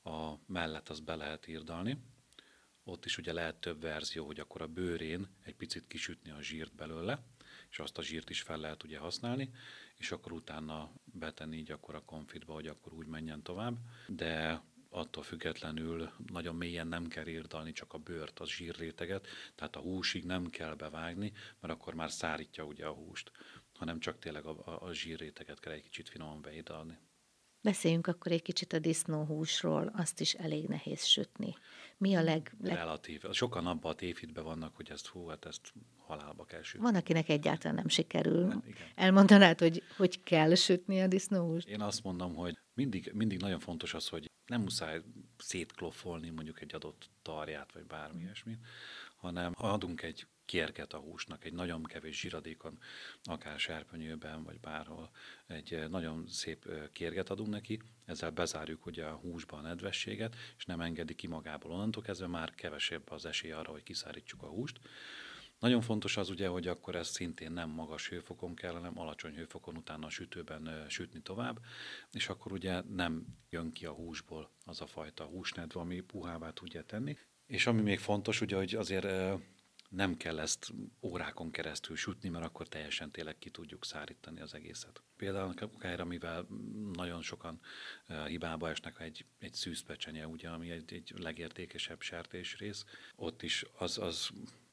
a 0.03 0.35
mellett 0.47 0.89
az 0.89 1.01
be 1.01 1.15
lehet 1.15 1.49
írdalni, 1.49 1.99
ott 2.85 3.05
is 3.05 3.19
ugye 3.19 3.33
lehet 3.33 3.57
több 3.57 3.81
verzió, 3.81 4.27
hogy 4.27 4.41
akkor 4.41 4.63
a 4.63 4.67
bőrén 4.67 5.29
egy 5.43 5.55
picit 5.55 5.87
kisütni 5.87 6.31
a 6.31 6.43
zsírt 6.43 6.75
belőle, 6.75 7.23
és 7.75 7.81
azt 7.81 7.99
a 7.99 8.03
zsírt 8.03 8.31
is 8.31 8.43
fel 8.43 8.59
lehet 8.59 8.83
ugye 8.83 8.99
használni, 8.99 9.51
és 9.97 10.13
akkor 10.13 10.33
utána 10.33 10.91
betenni 11.05 11.57
így 11.57 11.71
a 11.71 12.03
konfitba, 12.05 12.53
hogy 12.53 12.67
akkor 12.67 12.93
úgy 12.93 13.07
menjen 13.07 13.43
tovább, 13.43 13.77
de 14.07 14.63
attól 14.89 15.23
függetlenül 15.23 16.11
nagyon 16.27 16.55
mélyen 16.55 16.87
nem 16.87 17.07
kell 17.07 17.27
írdalni 17.27 17.73
csak 17.73 17.93
a 17.93 17.99
bőrt, 17.99 18.41
az 18.41 18.49
zsírréteget, 18.49 19.27
tehát 19.55 19.77
a 19.77 19.81
húsig 19.81 20.25
nem 20.25 20.51
kell 20.51 20.75
bevágni, 20.75 21.33
mert 21.61 21.75
akkor 21.75 21.95
már 21.95 22.11
szárítja 22.11 22.65
ugye 22.65 22.87
a 22.87 22.93
húst, 22.93 23.33
hanem 23.73 24.01
csak 24.01 24.19
tényleg 24.19 24.47
a, 24.47 24.57
a, 24.65 24.83
a 24.87 24.93
zsírréteget 24.93 25.61
kell 25.61 25.73
egy 25.73 25.83
kicsit 25.83 26.09
finoman 26.09 26.41
beidalni. 26.41 26.99
Beszéljünk 27.65 28.07
akkor 28.07 28.33
egy 28.33 28.43
kicsit 28.43 28.73
a 28.73 28.79
disznóhúsról, 28.79 29.93
azt 29.95 30.21
is 30.21 30.33
elég 30.35 30.67
nehéz 30.67 31.05
sütni. 31.05 31.57
Mi 31.97 32.15
a 32.15 32.23
leg... 32.23 32.57
leg... 32.61 32.75
Relatív. 32.75 33.23
Sokan 33.31 33.67
abban 33.67 33.93
a 33.93 33.95
tévhitben 33.95 34.45
vannak, 34.45 34.77
hogy 34.77 34.91
ezt 34.91 35.07
hú, 35.07 35.27
hát 35.27 35.45
ezt 35.45 35.73
halálba 35.97 36.45
kell 36.45 36.63
sütni. 36.63 36.85
Van, 36.85 36.95
akinek 36.95 37.29
egyáltalán 37.29 37.75
nem 37.75 37.89
sikerül. 37.89 38.47
Nem, 38.47 38.63
igen. 38.67 38.87
Elmondanád, 38.95 39.59
hogy 39.59 39.83
hogy 39.97 40.23
kell 40.23 40.55
sütni 40.55 41.01
a 41.01 41.07
disznóhúst? 41.07 41.69
Én 41.69 41.81
azt 41.81 42.03
mondom, 42.03 42.35
hogy 42.35 42.59
mindig, 42.75 43.11
mindig 43.15 43.41
nagyon 43.41 43.61
fontos 43.61 43.95
az, 43.95 44.09
hogy 44.09 44.31
nem 44.47 44.61
muszáj 44.61 45.01
szétklofolni 45.39 46.31
mondjuk 46.31 46.61
egy 46.61 46.75
adott 46.75 47.11
tarját, 47.23 47.73
vagy 47.73 47.85
bármi 47.85 48.23
ilyesmit, 48.23 48.59
hanem 49.17 49.53
ha 49.57 49.73
adunk 49.73 50.03
egy 50.03 50.27
kérget 50.45 50.93
a 50.93 50.99
húsnak, 50.99 51.45
egy 51.45 51.53
nagyon 51.53 51.83
kevés 51.83 52.21
zsiradékon, 52.21 52.79
akár 53.23 53.59
serpenyőben, 53.59 54.43
vagy 54.43 54.61
bárhol, 54.61 55.11
egy 55.47 55.89
nagyon 55.89 56.27
szép 56.27 56.69
kérget 56.93 57.31
adunk 57.31 57.49
neki, 57.49 57.81
ezzel 58.05 58.31
bezárjuk 58.31 58.87
ugye 58.87 59.05
a 59.05 59.15
húsba 59.15 59.57
a 59.57 59.61
nedvességet, 59.61 60.37
és 60.57 60.65
nem 60.65 60.81
engedi 60.81 61.15
ki 61.15 61.27
magából. 61.27 61.71
Onnantól 61.71 62.03
kezdve 62.03 62.27
már 62.27 62.55
kevesebb 62.55 63.11
az 63.11 63.27
esély 63.27 63.53
arra, 63.53 63.71
hogy 63.71 63.83
kiszárítsuk 63.83 64.43
a 64.43 64.49
húst. 64.49 64.81
Nagyon 65.59 65.81
fontos 65.81 66.17
az 66.17 66.31
ugye, 66.31 66.49
hogy 66.49 66.67
akkor 66.67 66.95
ez 66.95 67.09
szintén 67.09 67.53
nem 67.53 67.71
magas 67.71 68.09
hőfokon 68.09 68.55
kell, 68.55 68.73
hanem 68.73 68.99
alacsony 68.99 69.35
hőfokon 69.35 69.77
utána 69.77 70.07
a 70.07 70.11
sütőben 70.11 70.87
sütni 70.89 71.21
tovább, 71.21 71.61
és 72.13 72.29
akkor 72.29 72.53
ugye 72.53 72.83
nem 72.83 73.27
jön 73.51 73.73
ki 73.73 73.87
a 73.87 73.93
húsból 73.93 74.51
az 74.65 74.81
a 74.81 74.87
fajta 74.87 75.25
húsnedve, 75.25 75.81
ami 75.81 76.01
puhává 76.01 76.51
tudja 76.51 76.83
tenni. 76.83 77.17
És 77.47 77.67
ami 77.67 77.81
még 77.83 77.99
fontos, 77.99 78.41
ugye, 78.41 78.57
hogy 78.57 78.75
azért 78.75 79.07
nem 79.95 80.17
kell 80.17 80.39
ezt 80.39 80.73
órákon 81.01 81.51
keresztül 81.51 81.97
sütni, 81.97 82.29
mert 82.29 82.45
akkor 82.45 82.69
teljesen 82.69 83.11
tényleg 83.11 83.39
ki 83.39 83.51
tudjuk 83.51 83.85
szárítani 83.85 84.41
az 84.41 84.55
egészet. 84.55 85.03
Például 85.17 85.55
akár, 85.59 86.01
amivel 86.01 86.47
nagyon 86.93 87.23
sokan 87.23 87.61
uh, 88.09 88.27
hibába 88.27 88.69
esnek, 88.69 89.01
egy, 89.01 89.25
egy 89.39 89.55
szűzpecsenye, 89.55 90.27
ugye, 90.27 90.49
ami 90.49 90.71
egy, 90.71 90.93
egy 90.93 91.13
legértékesebb 91.17 92.01
sertésrész, 92.01 92.85
ott 93.17 93.43
is 93.43 93.65
az, 93.79 93.99
az 93.99 94.31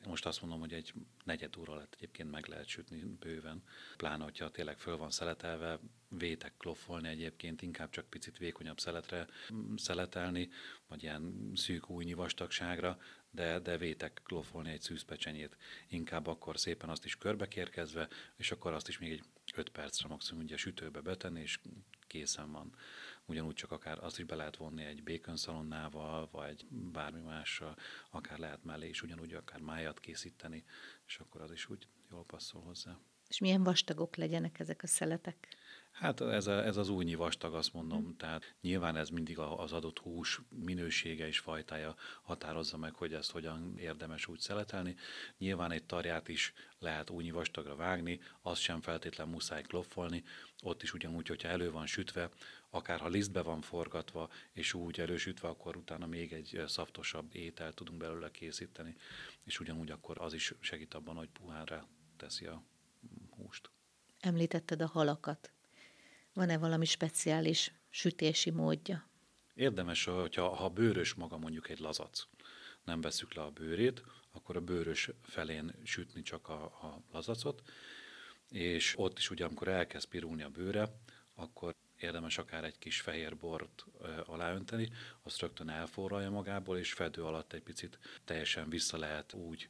most 0.08 0.26
azt 0.26 0.42
mondom, 0.42 0.60
hogy 0.60 0.74
egy 0.74 0.94
negyed 1.24 1.58
óra 1.58 1.74
alatt 1.74 1.94
egyébként 1.94 2.32
meg 2.32 2.48
lehet 2.48 2.68
sütni 2.68 3.04
bőven, 3.20 3.64
pláne, 3.98 4.24
hogyha 4.24 4.52
tényleg 4.52 4.80
föl 4.80 4.98
van 4.98 5.12
szeletelve, 5.12 5.80
vétek 6.10 6.54
kloffolni 6.58 7.08
egyébként, 7.08 7.62
inkább 7.62 7.90
csak 7.90 8.10
picit 8.10 8.38
vékonyabb 8.38 8.80
szeletre 8.80 9.28
szeletelni, 9.76 10.50
vagy 10.88 11.04
ilyen 11.04 11.52
szűk 11.56 11.90
újnyi 11.90 12.14
vastagságra, 12.14 13.00
de, 13.32 13.60
de 13.60 13.78
vétek 13.78 14.22
kloffolni 14.24 14.72
egy 14.72 14.82
szűzpecsenyét. 14.82 15.58
Inkább 15.88 16.28
akkor 16.28 16.60
szépen 16.60 16.90
azt 16.90 17.06
is 17.06 17.16
körbekérkezve, 17.16 18.08
és 18.36 18.52
akkor 18.52 18.74
azt 18.74 18.88
is 18.88 19.00
még 19.00 19.12
egy 19.12 19.24
5 19.56 19.70
percre 19.70 20.08
maximum 20.08 20.44
ugye 20.44 20.58
sütőbe 20.58 21.02
betenni, 21.02 21.42
és 21.42 21.60
készen 22.08 22.52
van. 22.52 22.76
Ugyanúgy 23.26 23.56
csak 23.56 23.72
akár 23.72 24.04
azt 24.04 24.20
is 24.20 24.26
be 24.26 24.36
lehet 24.36 24.56
vonni 24.56 24.84
egy 24.84 25.04
bacon 25.04 25.38
szalonnával, 25.38 26.30
vagy 26.32 26.66
bármi 26.70 27.22
mással, 27.22 27.78
akár 28.10 28.38
lehet 28.38 28.64
mellé 28.64 28.88
is 28.90 29.02
ugyanúgy 29.02 29.34
akár 29.34 29.60
májat 29.60 30.00
készíteni, 30.00 30.64
és 31.08 31.18
akkor 31.18 31.42
az 31.42 31.52
is 31.52 31.70
úgy 31.70 31.88
jól 32.12 32.26
passzol 32.26 32.62
hozzá. 32.62 33.00
És 33.28 33.40
milyen 33.40 33.64
vastagok 33.64 34.16
legyenek 34.16 34.60
ezek 34.60 34.84
a 34.84 34.88
szeletek? 34.88 35.48
Hát 35.92 36.22
ez, 36.22 36.48
a, 36.48 36.66
ez 36.66 36.78
az 36.78 36.90
újnyi 36.90 37.16
vastag, 37.16 37.54
azt 37.54 37.74
mondom. 37.74 38.02
Hmm. 38.02 38.18
Tehát 38.18 38.56
nyilván 38.62 38.96
ez 38.96 39.10
mindig 39.10 39.40
az 39.40 39.72
adott 39.72 40.00
hús 40.00 40.42
minősége 40.50 41.28
és 41.28 41.40
fajtája 41.40 41.96
határozza 42.22 42.78
meg, 42.78 42.94
hogy 42.94 43.14
ezt 43.14 43.32
hogyan 43.32 43.78
érdemes 43.78 44.28
úgy 44.28 44.40
szeletelni. 44.40 44.96
Nyilván 45.38 45.72
egy 45.72 45.84
tarját 45.84 46.28
is 46.28 46.54
lehet 46.80 47.10
újnyi 47.10 47.32
vastagra 47.32 47.76
vágni, 47.76 48.20
azt 48.42 48.62
sem 48.62 48.82
feltétlen 48.82 49.28
muszáj 49.28 49.62
kloffolni. 49.62 50.24
Ott 50.64 50.84
is 50.84 50.94
ugyanúgy, 50.94 51.28
hogyha 51.28 51.48
elő 51.48 51.72
van 51.72 51.86
sütve, 51.86 52.30
akár 52.70 53.00
ha 53.00 53.08
lisztbe 53.08 53.42
van 53.42 53.62
forgatva, 53.62 54.30
és 54.54 54.74
úgy 54.74 55.00
elősütve, 55.00 55.48
akkor 55.48 55.76
utána 55.76 56.06
még 56.06 56.34
egy 56.34 56.64
szaftosabb 56.68 57.36
ételt 57.36 57.76
tudunk 57.76 57.98
belőle 57.98 58.32
készíteni, 58.32 58.96
és 59.44 59.60
ugyanúgy 59.60 59.92
akkor 59.92 60.22
az 60.22 60.34
is 60.34 60.54
segít 60.60 60.94
abban, 60.94 61.16
hogy 61.16 61.30
puhára 61.30 61.88
teszi 62.18 62.46
a 62.46 62.64
húst. 63.30 63.70
Említetted 64.20 64.82
a 64.82 64.88
halakat. 64.88 65.52
Van-e 66.34 66.58
valami 66.58 66.86
speciális 66.86 67.72
sütési 67.90 68.50
módja? 68.50 69.10
Érdemes, 69.54 70.04
hogyha 70.04 70.56
ha 70.56 70.70
bőrös 70.70 71.14
maga 71.14 71.38
mondjuk 71.38 71.70
egy 71.70 71.80
lazac, 71.80 72.24
nem 72.84 73.02
veszük 73.02 73.34
le 73.34 73.42
a 73.42 73.52
bőrét, 73.52 74.04
akkor 74.32 74.56
a 74.56 74.62
bőrös 74.62 75.10
felén 75.24 75.76
sütni 75.84 76.22
csak 76.22 76.50
a, 76.50 76.64
a 76.64 77.04
lazacot, 77.12 77.62
és 78.50 78.94
ott 78.98 79.18
is 79.18 79.30
ugye, 79.30 79.46
amikor 79.46 79.68
elkezd 79.68 80.08
pirulni 80.08 80.44
a 80.44 80.50
bőre, 80.50 80.96
akkor 81.36 81.76
érdemes 81.98 82.38
akár 82.38 82.64
egy 82.64 82.78
kis 82.78 83.02
fehér 83.02 83.38
bort 83.38 83.86
aláönteni, 84.26 84.90
azt 85.22 85.40
rögtön 85.40 85.70
elforralja 85.70 86.30
magából, 86.30 86.78
és 86.78 86.94
fedő 86.94 87.24
alatt 87.24 87.54
egy 87.54 87.62
picit 87.62 88.00
teljesen 88.26 88.70
vissza 88.70 88.98
lehet 88.98 89.34
úgy 89.34 89.70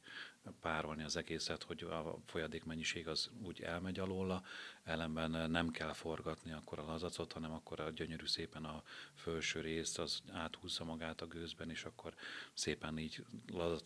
párolni 0.60 1.02
az 1.02 1.16
egészet, 1.16 1.62
hogy 1.62 1.82
a 1.82 2.18
folyadék 2.26 2.64
mennyiség 2.64 3.08
az 3.08 3.30
úgy 3.42 3.60
elmegy 3.60 3.98
alóla, 3.98 4.42
ellenben 4.84 5.50
nem 5.50 5.70
kell 5.70 5.92
forgatni 5.92 6.52
akkor 6.52 6.78
a 6.78 6.84
lazacot, 6.84 7.32
hanem 7.32 7.52
akkor 7.52 7.80
a 7.80 7.90
gyönyörű 7.90 8.26
szépen 8.26 8.64
a 8.64 8.82
felső 9.14 9.60
részt 9.60 9.98
az 9.98 10.22
áthúzza 10.32 10.84
magát 10.84 11.20
a 11.20 11.26
gőzben, 11.26 11.70
és 11.70 11.84
akkor 11.84 12.14
szépen 12.54 12.98
így 12.98 13.24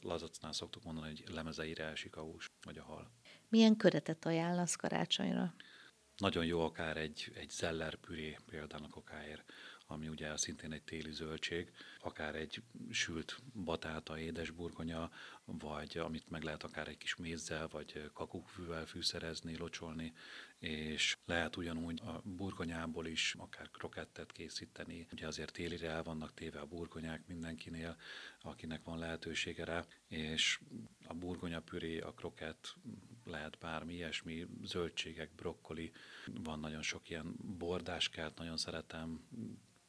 lazacnál 0.03 0.53
szoktuk 0.53 0.83
mondani, 0.85 1.07
hogy 1.07 1.35
lemezeire 1.35 1.85
esik 1.85 2.17
a 2.17 2.21
hús, 2.21 2.51
vagy 2.63 2.79
a 2.79 2.83
hal. 2.83 3.11
Milyen 3.49 3.77
köretet 3.77 4.27
ajánlasz 4.27 4.77
karácsonyra? 4.77 5.55
Nagyon 6.17 6.45
jó 6.45 6.61
akár 6.61 6.97
egy, 6.97 7.33
egy 7.35 7.51
zeller 7.51 7.95
püré 7.95 8.39
például 8.47 8.85
a 8.85 8.89
kokáért, 8.89 9.53
ami 9.87 10.09
ugye 10.09 10.37
szintén 10.37 10.73
egy 10.73 10.83
téli 10.83 11.13
zöldség, 11.13 11.73
akár 12.01 12.35
egy 12.35 12.63
sült 12.91 13.43
batáta, 13.65 14.19
édesburgonya, 14.19 15.11
vagy 15.47 15.99
amit 15.99 16.31
meg 16.31 16.43
lehet 16.43 16.63
akár 16.63 16.89
egy 16.89 16.99
kis 16.99 17.17
mézzel, 17.17 17.69
vagy 17.69 18.11
kakukkfűvel 18.13 18.87
fűszerezni, 18.87 19.57
locsolni, 19.57 20.13
és 20.59 21.17
lehet 21.25 21.57
ugyanúgy 21.57 22.01
a 22.01 22.21
burgonyából 22.25 23.07
is 23.07 23.35
akár 23.39 23.71
krokettet 23.71 24.33
készíteni. 24.33 25.07
Ugye 25.13 25.27
azért 25.27 25.53
télire 25.53 25.89
el 25.89 26.03
vannak 26.03 26.35
téve 26.35 26.61
a 26.61 26.67
burgonyák 26.67 27.27
mindenkinél, 27.27 27.97
akinek 28.41 28.85
van 28.85 28.99
lehetősége 28.99 29.65
rá, 29.65 29.85
és 30.09 30.61
a 31.07 31.15
burgonyapüré, 31.15 31.99
a 31.99 32.13
krokett, 32.13 32.75
lehet 33.25 33.59
bármi 33.59 33.95
ilyesmi, 33.95 34.47
zöldségek, 34.63 35.35
brokkoli, 35.35 35.93
van 36.27 36.61
nagyon 36.61 36.83
sok 36.83 37.11
ilyen 37.11 37.35
bordáskát, 37.59 38.39
nagyon 38.39 38.57
szeretem, 38.57 39.29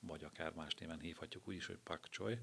vagy 0.07 0.23
akár 0.23 0.53
más 0.53 0.73
néven 0.73 0.99
hívhatjuk 0.99 1.47
úgy 1.47 1.55
is, 1.55 1.65
hogy 1.65 1.77
pakcsoly, 1.83 2.39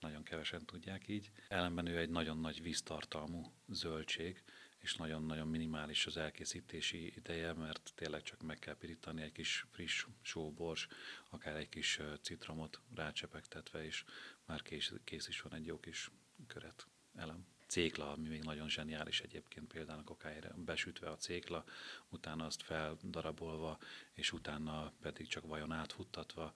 nagyon 0.00 0.22
kevesen 0.22 0.66
tudják 0.66 1.08
így. 1.08 1.30
Ellenben 1.48 1.86
ő 1.86 1.98
egy 1.98 2.10
nagyon 2.10 2.38
nagy 2.38 2.62
víztartalmú 2.62 3.52
zöldség, 3.68 4.42
és 4.78 4.96
nagyon-nagyon 4.96 5.48
minimális 5.48 6.06
az 6.06 6.16
elkészítési 6.16 7.12
ideje, 7.16 7.52
mert 7.52 7.92
tényleg 7.94 8.22
csak 8.22 8.42
meg 8.42 8.58
kell 8.58 8.76
pirítani 8.76 9.22
egy 9.22 9.32
kis 9.32 9.66
friss 9.70 10.06
sóbors, 10.20 10.88
akár 11.30 11.56
egy 11.56 11.68
kis 11.68 12.00
citromot 12.20 12.80
rácsepegtetve, 12.94 13.84
és 13.84 14.04
már 14.46 14.62
kész, 14.62 14.92
kész 15.04 15.28
is 15.28 15.40
van 15.40 15.54
egy 15.54 15.66
jó 15.66 15.80
kis 15.80 16.10
köret 16.46 16.86
elem 17.14 17.46
cékla, 17.72 18.10
ami 18.10 18.28
még 18.28 18.42
nagyon 18.42 18.68
zseniális 18.68 19.20
egyébként 19.20 19.66
például 19.66 19.98
a 19.98 20.04
kokáért, 20.04 20.60
besütve 20.60 21.10
a 21.10 21.16
cékla, 21.16 21.64
utána 22.08 22.44
azt 22.46 22.62
feldarabolva, 22.62 23.78
és 24.12 24.32
utána 24.32 24.92
pedig 25.00 25.26
csak 25.28 25.46
vajon 25.46 25.72
átfuttatva, 25.72 26.52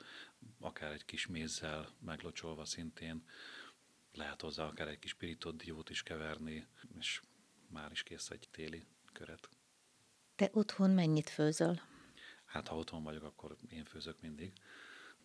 akár 0.61 0.93
egy 0.93 1.05
kis 1.05 1.27
mézzel 1.27 1.89
meglocsolva 2.01 2.65
szintén, 2.65 3.25
lehet 4.13 4.41
hozzá 4.41 4.65
akár 4.65 4.89
egy 4.89 4.99
kis 4.99 5.15
pirított 5.15 5.57
diót 5.57 5.91
is 5.91 6.03
keverni, 6.03 6.67
és 6.99 7.21
már 7.69 7.91
is 7.91 8.03
kész 8.03 8.31
egy 8.31 8.49
téli 8.51 8.87
köret. 9.13 9.49
Te 10.35 10.51
otthon 10.53 10.91
mennyit 10.91 11.29
főzöl? 11.29 11.81
Hát 12.45 12.69
ha 12.69 12.77
otthon 12.77 13.03
vagyok, 13.03 13.23
akkor 13.23 13.57
én 13.69 13.85
főzök 13.85 14.21
mindig. 14.21 14.53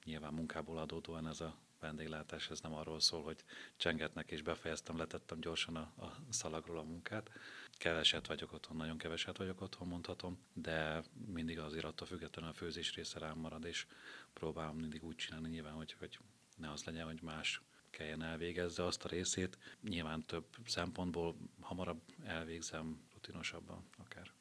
Nyilván 0.04 0.34
munkából 0.34 0.78
adódóan 0.78 1.28
ez 1.28 1.42
a 1.42 1.58
vendéglátás, 1.82 2.50
ez 2.50 2.60
nem 2.60 2.74
arról 2.74 3.00
szól, 3.00 3.24
hogy 3.24 3.44
csengetnek 3.78 4.32
és 4.32 4.42
befejeztem, 4.42 4.98
letettem 4.98 5.40
gyorsan 5.40 5.76
a, 5.76 5.94
a 6.06 6.18
szalagról 6.30 6.78
a 6.78 6.84
munkát. 6.84 7.30
Keveset 7.74 8.28
vagyok 8.28 8.54
otthon, 8.54 8.78
nagyon 8.78 8.98
keveset 8.98 9.38
vagyok 9.38 9.62
otthon, 9.62 9.88
mondhatom, 9.88 10.40
de 10.54 11.04
mindig 11.26 11.60
azért 11.60 11.86
attól 11.86 12.08
függetlenül 12.08 12.52
a 12.52 12.54
főzés 12.54 12.96
része 12.96 13.20
rám 13.20 13.38
marad, 13.38 13.66
és 13.66 13.86
próbálom 14.34 14.78
mindig 14.78 15.04
úgy 15.04 15.16
csinálni 15.16 15.50
nyilván, 15.50 15.74
hogy, 15.74 15.94
hogy 16.00 16.20
ne 16.58 16.72
az 16.72 16.84
legyen, 16.84 17.06
hogy 17.06 17.22
más 17.22 17.62
kelljen 17.90 18.24
elvégezze 18.24 18.86
azt 18.86 19.04
a 19.04 19.08
részét. 19.08 19.58
Nyilván 19.82 20.26
több 20.26 20.46
szempontból 20.66 21.36
hamarabb 21.60 22.02
elvégzem, 22.26 23.02
rutinosabban 23.14 23.84
akár. 23.98 24.32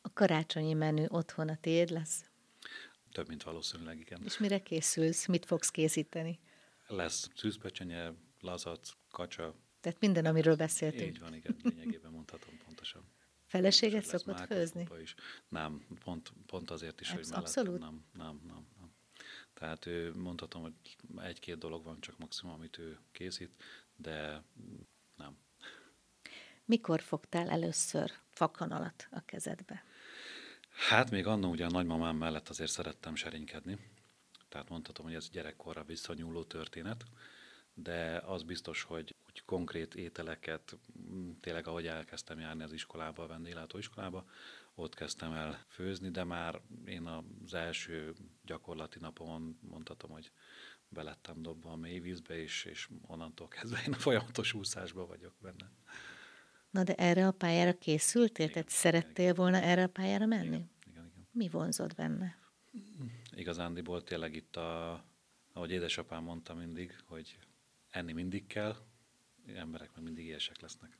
A 0.00 0.12
karácsonyi 0.12 0.72
menü 0.72 1.04
otthon 1.08 1.48
a 1.48 1.56
tiéd 1.56 1.90
lesz? 1.90 2.24
Több, 3.16 3.28
mint 3.28 3.42
valószínűleg, 3.42 4.00
igen. 4.00 4.22
És 4.24 4.38
mire 4.38 4.62
készülsz? 4.62 5.26
Mit 5.26 5.44
fogsz 5.44 5.70
készíteni? 5.70 6.38
Lesz 6.86 7.30
szűzpecsenye, 7.34 8.12
lazac, 8.40 8.90
kacsa. 9.10 9.54
Tehát 9.80 10.00
minden, 10.00 10.24
amiről 10.24 10.56
beszéltünk. 10.56 11.08
Így 11.08 11.20
van, 11.20 11.34
igen, 11.34 11.56
lényegében 11.62 12.10
mondhatom 12.10 12.58
pontosan. 12.64 13.02
Feleséget 13.44 14.04
szokott 14.04 14.40
főzni? 14.40 14.88
Is. 15.02 15.14
Nem, 15.48 15.86
pont, 16.04 16.32
pont 16.46 16.70
azért 16.70 17.00
is, 17.00 17.10
Absz- 17.10 17.28
hogy 17.28 17.38
Abszolút? 17.38 17.78
Nem, 17.78 18.04
nem, 18.12 18.40
nem, 18.46 18.66
nem. 18.78 18.94
Tehát 19.54 19.86
ő, 19.86 20.14
mondhatom, 20.14 20.62
hogy 20.62 20.74
egy-két 21.16 21.58
dolog 21.58 21.84
van 21.84 22.00
csak 22.00 22.18
maximum, 22.18 22.54
amit 22.54 22.78
ő 22.78 22.98
készít, 23.12 23.62
de 23.96 24.42
nem. 25.16 25.38
Mikor 26.64 27.00
fogtál 27.00 27.48
először 27.48 28.12
fakanalat 28.28 29.08
a 29.10 29.20
kezedbe? 29.24 29.84
Hát 30.76 31.10
még 31.10 31.26
annó 31.26 31.50
ugye 31.50 31.64
a 31.64 31.70
nagymamám 31.70 32.16
mellett 32.16 32.48
azért 32.48 32.70
szerettem 32.70 33.14
serénykedni, 33.14 33.78
tehát 34.48 34.68
mondhatom, 34.68 35.04
hogy 35.04 35.14
ez 35.14 35.30
gyerekkorra 35.30 35.84
visszanyúló 35.84 36.44
történet, 36.44 37.04
de 37.74 38.22
az 38.26 38.42
biztos, 38.42 38.82
hogy 38.82 39.14
úgy 39.28 39.44
konkrét 39.44 39.94
ételeket, 39.94 40.78
tényleg 41.40 41.66
ahogy 41.66 41.86
elkezdtem 41.86 42.38
járni 42.38 42.62
az 42.62 42.72
iskolába, 42.72 43.22
a 43.22 43.26
vendéglátóiskolába, 43.26 44.26
ott 44.74 44.94
kezdtem 44.94 45.32
el 45.32 45.64
főzni, 45.68 46.10
de 46.10 46.24
már 46.24 46.60
én 46.86 47.06
az 47.06 47.54
első 47.54 48.14
gyakorlati 48.44 48.98
napon 48.98 49.58
mondhatom, 49.60 50.10
hogy 50.10 50.30
belettem 50.88 51.42
dobva 51.42 51.70
a 51.70 51.76
mély 51.76 51.98
vízbe, 51.98 52.38
és, 52.38 52.64
és 52.64 52.88
onnantól 53.06 53.48
kezdve 53.48 53.82
én 53.86 53.92
a 53.92 53.96
folyamatos 53.96 54.52
úszásba 54.52 55.06
vagyok 55.06 55.34
benne. 55.40 55.70
Na 56.76 56.84
de 56.84 56.94
erre 56.94 57.26
a 57.26 57.30
pályára 57.30 57.72
készültél? 57.72 58.44
Igen, 58.46 58.52
Tehát 58.52 58.68
szerettél 58.68 59.24
igen, 59.24 59.34
volna 59.34 59.60
erre 59.60 59.82
a 59.82 59.88
pályára 59.88 60.26
menni? 60.26 60.46
Igen, 60.46 60.70
igen, 60.86 61.10
igen. 61.14 61.28
Mi 61.30 61.48
vonzott 61.48 61.94
benne? 61.94 62.38
Igazándiból 63.34 64.02
tényleg 64.02 64.34
itt, 64.34 64.56
a, 64.56 65.04
ahogy 65.52 65.70
édesapám 65.70 66.22
mondta 66.22 66.54
mindig, 66.54 66.96
hogy 67.06 67.38
enni 67.90 68.12
mindig 68.12 68.46
kell, 68.46 68.76
emberek 69.54 69.90
meg 69.94 70.04
mindig 70.04 70.24
ilyesek 70.24 70.60
lesznek. 70.60 70.98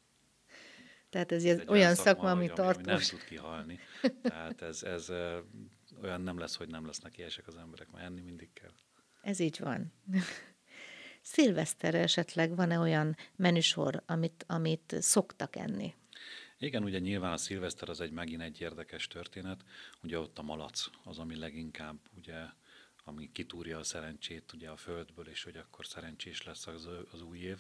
Tehát 1.11 1.33
ez, 1.33 1.45
ez 1.45 1.63
olyan 1.67 1.95
szakma, 1.95 2.11
szakma 2.11 2.31
ami 2.31 2.47
tartós. 2.47 2.77
Ami 2.77 2.93
nem 2.93 3.01
tud 3.09 3.25
kihalni. 3.25 3.79
Tehát 4.23 4.63
ez, 4.63 4.83
ez 4.83 5.09
olyan 6.03 6.21
nem 6.21 6.39
lesz, 6.39 6.57
hogy 6.57 6.69
nem 6.69 6.87
lesznek 6.87 7.19
ilyesek 7.19 7.47
az 7.47 7.57
emberek, 7.57 7.91
mert 7.91 8.05
enni 8.05 8.21
mindig 8.21 8.53
kell. 8.53 8.73
Ez 9.23 9.39
így 9.39 9.59
van. 9.61 9.93
Szilveszterre 11.29 11.99
esetleg 11.99 12.57
van-e 12.57 12.79
olyan 12.79 13.17
menüsor, 13.37 14.03
amit, 14.07 14.45
amit 14.49 14.97
szoktak 15.01 15.57
enni? 15.57 15.95
Igen, 16.59 16.83
ugye 16.83 16.99
nyilván 16.99 17.33
a 17.33 17.37
szilveszter 17.37 17.89
az 17.89 18.01
egy 18.01 18.11
megint 18.11 18.43
egy 18.43 18.61
érdekes 18.61 19.07
történet. 19.07 19.65
Ugye 20.03 20.19
ott 20.19 20.39
a 20.39 20.43
malac 20.43 20.87
az, 21.05 21.19
ami 21.19 21.37
leginkább 21.37 21.97
ugye 22.17 22.35
ami 23.05 23.31
kitúrja 23.33 23.79
a 23.79 23.83
szerencsét 23.83 24.53
ugye 24.53 24.69
a 24.69 24.77
földből, 24.77 25.29
és 25.29 25.43
hogy 25.43 25.57
akkor 25.57 25.87
szerencsés 25.87 26.43
lesz 26.43 26.67
az, 26.67 26.89
az 27.13 27.23
új 27.23 27.39
év. 27.39 27.59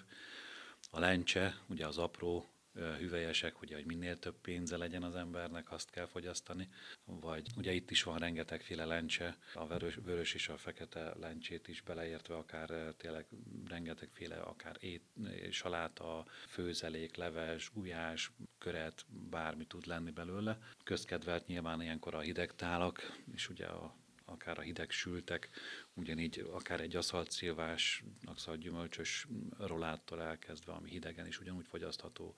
A 0.91 0.99
lencse, 0.99 1.61
ugye 1.69 1.87
az 1.87 1.99
apró 1.99 2.47
hüvelyesek, 2.77 3.61
ugye, 3.61 3.75
hogy 3.75 3.87
minél 3.87 4.19
több 4.19 4.41
pénze 4.41 4.77
legyen 4.77 5.03
az 5.03 5.15
embernek, 5.15 5.73
azt 5.73 5.91
kell 5.91 6.07
fogyasztani, 6.07 6.69
vagy 7.05 7.47
ugye 7.57 7.73
itt 7.73 7.91
is 7.91 8.03
van 8.03 8.19
rengetegféle 8.19 8.85
lencse, 8.85 9.37
a 9.55 9.67
vörös, 9.67 9.99
vörös 10.05 10.35
és 10.35 10.49
a 10.49 10.57
fekete 10.57 11.15
lencsét 11.21 11.69
is 11.69 11.81
beleértve, 11.81 12.37
akár 12.37 12.95
tényleg 12.97 13.27
rengetegféle, 13.69 14.37
akár 14.37 14.77
ét, 14.81 15.03
saláta, 15.51 16.27
főzelék, 16.49 17.17
leves, 17.17 17.71
gulyás, 17.75 18.31
köret, 18.59 19.05
bármi 19.31 19.67
tud 19.67 19.87
lenni 19.87 20.11
belőle. 20.11 20.59
Közkedvelt 20.85 21.47
nyilván 21.47 21.83
ilyenkor 21.83 22.15
a 22.15 22.21
hideg 22.21 22.55
tálak, 22.55 23.17
és 23.35 23.49
ugye 23.49 23.67
a 23.67 23.95
akár 24.27 24.59
a 24.59 24.63
hideg 24.63 24.91
sültek, 24.91 25.51
ugyanígy 25.95 26.47
akár 26.53 26.81
egy 26.81 26.97
aszalt 26.97 27.31
szilvásnak 27.31 28.57
gyümölcsös 28.57 29.27
roláttól 29.59 30.23
elkezdve, 30.23 30.73
ami 30.73 30.91
hidegen 30.91 31.27
is 31.27 31.41
ugyanúgy 31.41 31.67
fogyasztható, 31.67 32.35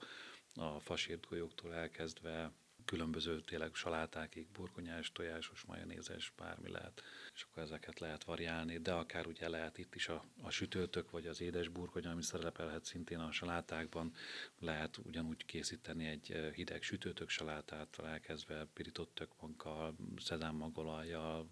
a 0.55 0.79
fasírt 0.79 1.27
golyóktól 1.29 1.73
elkezdve 1.73 2.51
különböző 2.89 3.41
tényleg 3.41 3.73
salátákig, 3.73 4.47
burgonyás, 4.51 5.11
tojásos, 5.11 5.61
majonézes, 5.61 6.33
bármi 6.37 6.69
lehet, 6.69 7.03
és 7.33 7.41
akkor 7.41 7.63
ezeket 7.63 7.99
lehet 7.99 8.23
variálni, 8.23 8.77
de 8.77 8.91
akár 8.91 9.27
ugye 9.27 9.49
lehet 9.49 9.77
itt 9.77 9.95
is 9.95 10.07
a, 10.07 10.25
a 10.41 10.49
sütőtök, 10.49 11.11
vagy 11.11 11.27
az 11.27 11.41
édes 11.41 11.67
burgonya, 11.67 12.11
ami 12.11 12.23
szerepelhet 12.23 12.85
szintén 12.85 13.19
a 13.19 13.31
salátákban, 13.31 14.13
lehet 14.59 14.97
ugyanúgy 14.97 15.45
készíteni 15.45 16.05
egy 16.05 16.51
hideg 16.53 16.81
sütőtök 16.81 17.29
salátát, 17.29 17.99
elkezdve 17.99 18.65
pirított 18.73 19.15
tökmankkal, 19.15 19.95
szezámmagolajjal, 20.17 21.49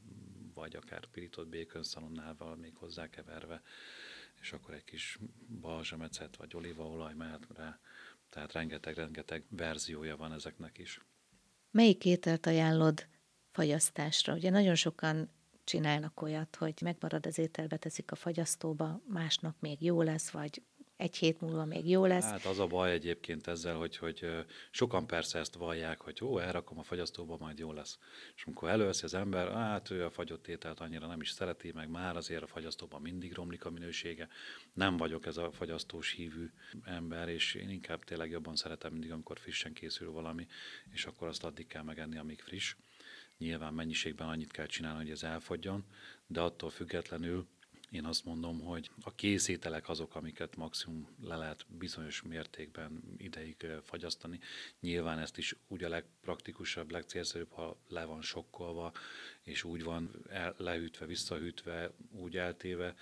vagy 0.57 0.75
akár 0.75 1.05
pirított 1.05 1.47
békönszalonnával 1.47 2.55
még 2.55 2.75
hozzákeverve, 2.75 3.61
és 4.41 4.53
akkor 4.53 4.73
egy 4.73 4.83
kis 4.83 5.19
balzsamecet 5.61 6.35
vagy 6.35 6.55
olívaolaj 6.55 7.13
mehet 7.13 7.47
rá, 7.55 7.79
tehát 8.29 8.53
rengeteg-rengeteg 8.53 9.43
verziója 9.49 10.17
van 10.17 10.33
ezeknek 10.33 10.77
is. 10.77 11.01
Melyik 11.71 12.05
ételt 12.05 12.45
ajánlod 12.45 13.07
fagyasztásra? 13.51 14.33
Ugye 14.33 14.49
nagyon 14.49 14.75
sokan 14.75 15.29
csinálnak 15.63 16.21
olyat, 16.21 16.55
hogy 16.55 16.73
megmarad 16.81 17.25
az 17.25 17.37
ételbe, 17.37 17.77
teszik 17.77 18.11
a 18.11 18.15
fagyasztóba, 18.15 19.01
másnap 19.07 19.55
még 19.59 19.81
jó 19.83 20.01
lesz, 20.01 20.29
vagy 20.29 20.61
egy 20.97 21.17
hét 21.17 21.41
múlva 21.41 21.65
még 21.65 21.89
jó 21.89 22.05
lesz. 22.05 22.23
Hát 22.23 22.45
az 22.45 22.59
a 22.59 22.67
baj 22.67 22.91
egyébként 22.91 23.47
ezzel, 23.47 23.75
hogy, 23.75 23.97
hogy 23.97 24.25
sokan 24.71 25.07
persze 25.07 25.39
ezt 25.39 25.55
vallják, 25.55 26.01
hogy 26.01 26.17
jó, 26.19 26.37
elrakom 26.37 26.79
a 26.79 26.83
fagyasztóba, 26.83 27.37
majd 27.39 27.59
jó 27.59 27.71
lesz. 27.71 27.99
És 28.35 28.43
amikor 28.43 28.69
előveszi 28.69 29.03
az 29.03 29.13
ember, 29.13 29.51
hát 29.51 29.89
ő 29.89 30.05
a 30.05 30.09
fagyott 30.09 30.47
ételt 30.47 30.79
annyira 30.79 31.07
nem 31.07 31.21
is 31.21 31.29
szereti, 31.29 31.71
meg 31.71 31.89
már 31.89 32.15
azért 32.15 32.43
a 32.43 32.47
fagyasztóban 32.47 33.01
mindig 33.01 33.33
romlik 33.33 33.65
a 33.65 33.69
minősége. 33.69 34.27
Nem 34.73 34.97
vagyok 34.97 35.25
ez 35.25 35.37
a 35.37 35.51
fagyasztós 35.51 36.11
hívű 36.11 36.51
ember, 36.83 37.29
és 37.29 37.53
én 37.53 37.69
inkább 37.69 38.03
tényleg 38.03 38.29
jobban 38.29 38.55
szeretem 38.55 38.91
mindig, 38.91 39.11
amikor 39.11 39.39
frissen 39.39 39.73
készül 39.73 40.11
valami, 40.11 40.47
és 40.93 41.05
akkor 41.05 41.27
azt 41.27 41.43
addig 41.43 41.67
kell 41.67 41.83
megenni, 41.83 42.17
amíg 42.17 42.41
friss. 42.41 42.75
Nyilván 43.37 43.73
mennyiségben 43.73 44.27
annyit 44.27 44.51
kell 44.51 44.65
csinálni, 44.65 44.99
hogy 44.99 45.11
ez 45.11 45.23
elfogyjon, 45.23 45.85
de 46.27 46.41
attól 46.41 46.69
függetlenül 46.69 47.47
én 47.91 48.05
azt 48.05 48.25
mondom, 48.25 48.59
hogy 48.59 48.89
a 49.01 49.15
készételek 49.15 49.89
azok, 49.89 50.15
amiket 50.15 50.55
maximum 50.55 51.07
le 51.21 51.35
lehet 51.35 51.65
bizonyos 51.69 52.21
mértékben 52.21 53.03
ideig 53.17 53.65
fagyasztani. 53.83 54.39
Nyilván 54.79 55.19
ezt 55.19 55.37
is 55.37 55.55
úgy 55.67 55.83
a 55.83 55.89
legpraktikusabb, 55.89 56.91
legcélszerűbb, 56.91 57.51
ha 57.51 57.77
le 57.87 58.05
van 58.05 58.21
sokkolva, 58.21 58.93
és 59.43 59.63
úgy 59.63 59.83
van 59.83 60.11
el, 60.29 60.55
lehűtve, 60.57 61.05
visszahűtve, 61.05 61.91
úgy 62.11 62.37
eltéve. 62.37 62.95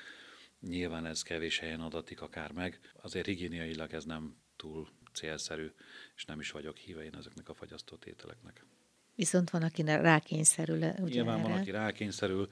Nyilván 0.60 1.06
ez 1.06 1.22
kevés 1.22 1.60
helyen 1.60 1.82
adatik 1.82 2.22
akár 2.22 2.52
meg. 2.52 2.80
Azért 3.02 3.26
higiéniailag 3.26 3.94
ez 3.94 4.04
nem 4.04 4.38
túl 4.56 4.90
célszerű, 5.14 5.72
és 6.16 6.26
nem 6.26 6.40
is 6.40 6.52
vagyok 6.52 6.78
híve 6.78 7.04
én 7.04 7.16
ezeknek 7.16 7.50
a 7.50 7.54
fagyasztott 7.54 8.06
ételeknek. 8.06 8.65
Viszont 9.16 9.50
van, 9.50 9.62
aki 9.62 9.82
rákényszerül. 9.82 10.78
Ugye 10.78 11.14
nyilván 11.14 11.40
erre. 11.40 11.48
van, 11.48 11.60
aki 11.60 11.72
rákényszerül. 11.72 12.50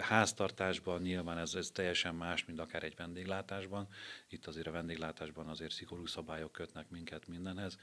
Háztartásban 0.00 1.02
nyilván 1.02 1.38
ez, 1.38 1.54
ez 1.54 1.70
teljesen 1.70 2.14
más, 2.14 2.44
mint 2.44 2.60
akár 2.60 2.82
egy 2.82 2.96
vendéglátásban. 2.96 3.88
Itt 4.28 4.46
azért 4.46 4.66
a 4.66 4.70
vendéglátásban 4.70 5.48
azért 5.48 5.72
szigorú 5.72 6.06
szabályok 6.06 6.52
kötnek 6.52 6.90
minket 6.90 7.28
mindenhez. 7.28 7.76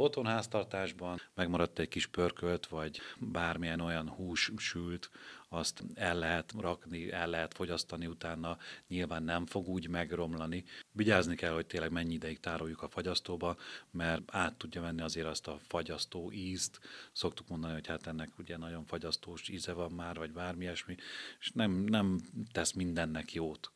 Otthon 0.00 0.26
háztartásban 0.26 1.20
megmaradt 1.34 1.78
egy 1.78 1.88
kis 1.88 2.06
pörkölt, 2.06 2.66
vagy 2.66 3.00
bármilyen 3.18 3.80
olyan 3.80 4.08
hús 4.08 4.52
sült, 4.56 5.10
azt 5.48 5.82
el 5.94 6.18
lehet 6.18 6.52
rakni, 6.58 7.12
el 7.12 7.28
lehet 7.28 7.54
fogyasztani 7.54 8.06
utána, 8.06 8.58
nyilván 8.88 9.22
nem 9.22 9.46
fog 9.46 9.68
úgy 9.68 9.88
megromlani. 9.88 10.64
Vigyázni 10.92 11.34
kell, 11.34 11.52
hogy 11.52 11.66
tényleg 11.66 11.90
mennyi 11.90 12.14
ideig 12.14 12.40
tároljuk 12.40 12.82
a 12.82 12.88
fagyasztóba, 12.88 13.56
mert 13.90 14.22
át 14.26 14.54
tudja 14.54 14.80
venni 14.80 15.00
azért 15.02 15.26
azt 15.26 15.46
a 15.46 15.58
fagyasztó 15.68 16.32
ízt. 16.32 16.80
Szoktuk 17.12 17.48
mondani, 17.48 17.72
hogy 17.72 17.86
hát 17.86 18.06
ennek 18.06 18.38
ugye 18.38 18.56
nagyon 18.56 18.84
fagyasztós 18.84 19.48
íze 19.48 19.72
van 19.72 19.92
már, 19.92 20.16
vagy 20.16 20.32
bármi 20.32 20.64
ilyesmi, 20.64 20.96
és 21.40 21.50
nem, 21.50 21.70
nem 21.70 22.20
tesz 22.52 22.72
mindennek 22.72 23.32
jót 23.32 23.70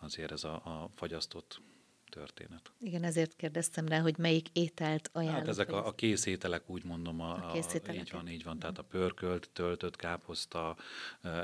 azért 0.00 0.32
ez 0.32 0.44
a, 0.44 0.54
a 0.54 0.90
fagyasztott 0.94 1.60
történet. 2.16 2.72
Igen, 2.80 3.04
ezért 3.04 3.36
kérdeztem 3.36 3.88
rá, 3.88 4.00
hogy 4.00 4.18
melyik 4.18 4.48
ételt 4.52 5.10
ajánlok. 5.12 5.38
Hát 5.38 5.48
ezek 5.48 5.72
a, 5.72 5.86
a 5.86 5.92
kész 5.92 6.26
ételek, 6.26 6.70
úgy 6.70 6.84
mondom, 6.84 7.20
a, 7.20 7.32
a, 7.32 7.52
a 7.52 7.56
így 7.92 8.10
van, 8.12 8.28
így 8.28 8.44
van, 8.44 8.58
tehát 8.58 8.78
a 8.78 8.82
pörkölt, 8.82 9.50
töltött 9.52 9.96
káposzta, 9.96 10.76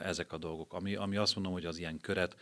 ezek 0.02 0.32
a 0.32 0.38
dolgok. 0.38 0.72
Ami, 0.72 0.94
ami 0.94 1.16
azt 1.16 1.35
mondom, 1.35 1.52
hogy 1.52 1.66
az 1.66 1.78
ilyen 1.78 2.00
köret, 2.00 2.37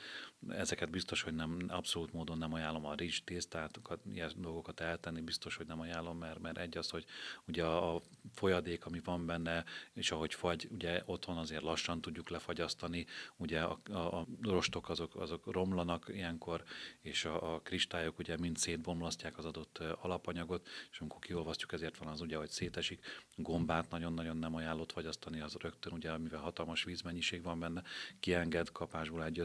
ezeket 0.48 0.90
biztos, 0.90 1.22
hogy 1.22 1.34
nem, 1.34 1.58
abszolút 1.68 2.12
módon 2.12 2.38
nem 2.38 2.52
ajánlom 2.52 2.86
a 2.86 2.94
rizs 2.94 3.20
tésztát, 3.24 3.80
ilyen 4.12 4.32
dolgokat 4.36 4.80
eltenni, 4.80 5.20
biztos, 5.20 5.56
hogy 5.56 5.66
nem 5.66 5.80
ajánlom, 5.80 6.18
mert, 6.18 6.38
mert 6.38 6.58
egy 6.58 6.78
az, 6.78 6.90
hogy 6.90 7.04
ugye 7.46 7.64
a 7.64 8.00
folyadék, 8.34 8.86
ami 8.86 9.00
van 9.04 9.26
benne, 9.26 9.64
és 9.92 10.10
ahogy 10.10 10.34
fagy, 10.34 10.68
ugye 10.70 11.02
otthon 11.06 11.36
azért 11.36 11.62
lassan 11.62 12.00
tudjuk 12.00 12.28
lefagyasztani, 12.28 13.06
ugye 13.36 13.60
a, 13.60 13.80
a, 13.90 13.96
a 13.96 14.26
rostok 14.42 14.88
azok, 14.88 15.16
azok 15.16 15.52
romlanak 15.52 16.06
ilyenkor, 16.08 16.64
és 17.00 17.24
a, 17.24 17.54
a 17.54 17.60
kristályok 17.60 18.18
ugye 18.18 18.36
mind 18.36 18.56
szétbomlasztják 18.56 19.38
az 19.38 19.44
adott 19.44 19.78
alapanyagot, 19.78 20.68
és 20.90 21.00
amikor 21.00 21.20
kiolvasztjuk, 21.20 21.72
ezért 21.72 21.96
van 21.96 22.08
az 22.08 22.20
ugye, 22.20 22.36
hogy 22.36 22.50
szétesik. 22.50 23.04
Gombát 23.36 23.90
nagyon-nagyon 23.90 24.36
nem 24.36 24.54
ajánlott 24.54 24.92
fagyasztani, 24.92 25.40
az 25.40 25.54
rögtön 25.54 25.92
ugye, 25.92 26.18
mivel 26.18 26.40
hatalmas 26.40 26.84
vízmennyiség 26.84 27.42
van 27.42 27.58
benne, 27.58 27.82
kienged 28.20 28.72
kapásból 28.72 29.24
egy 29.24 29.40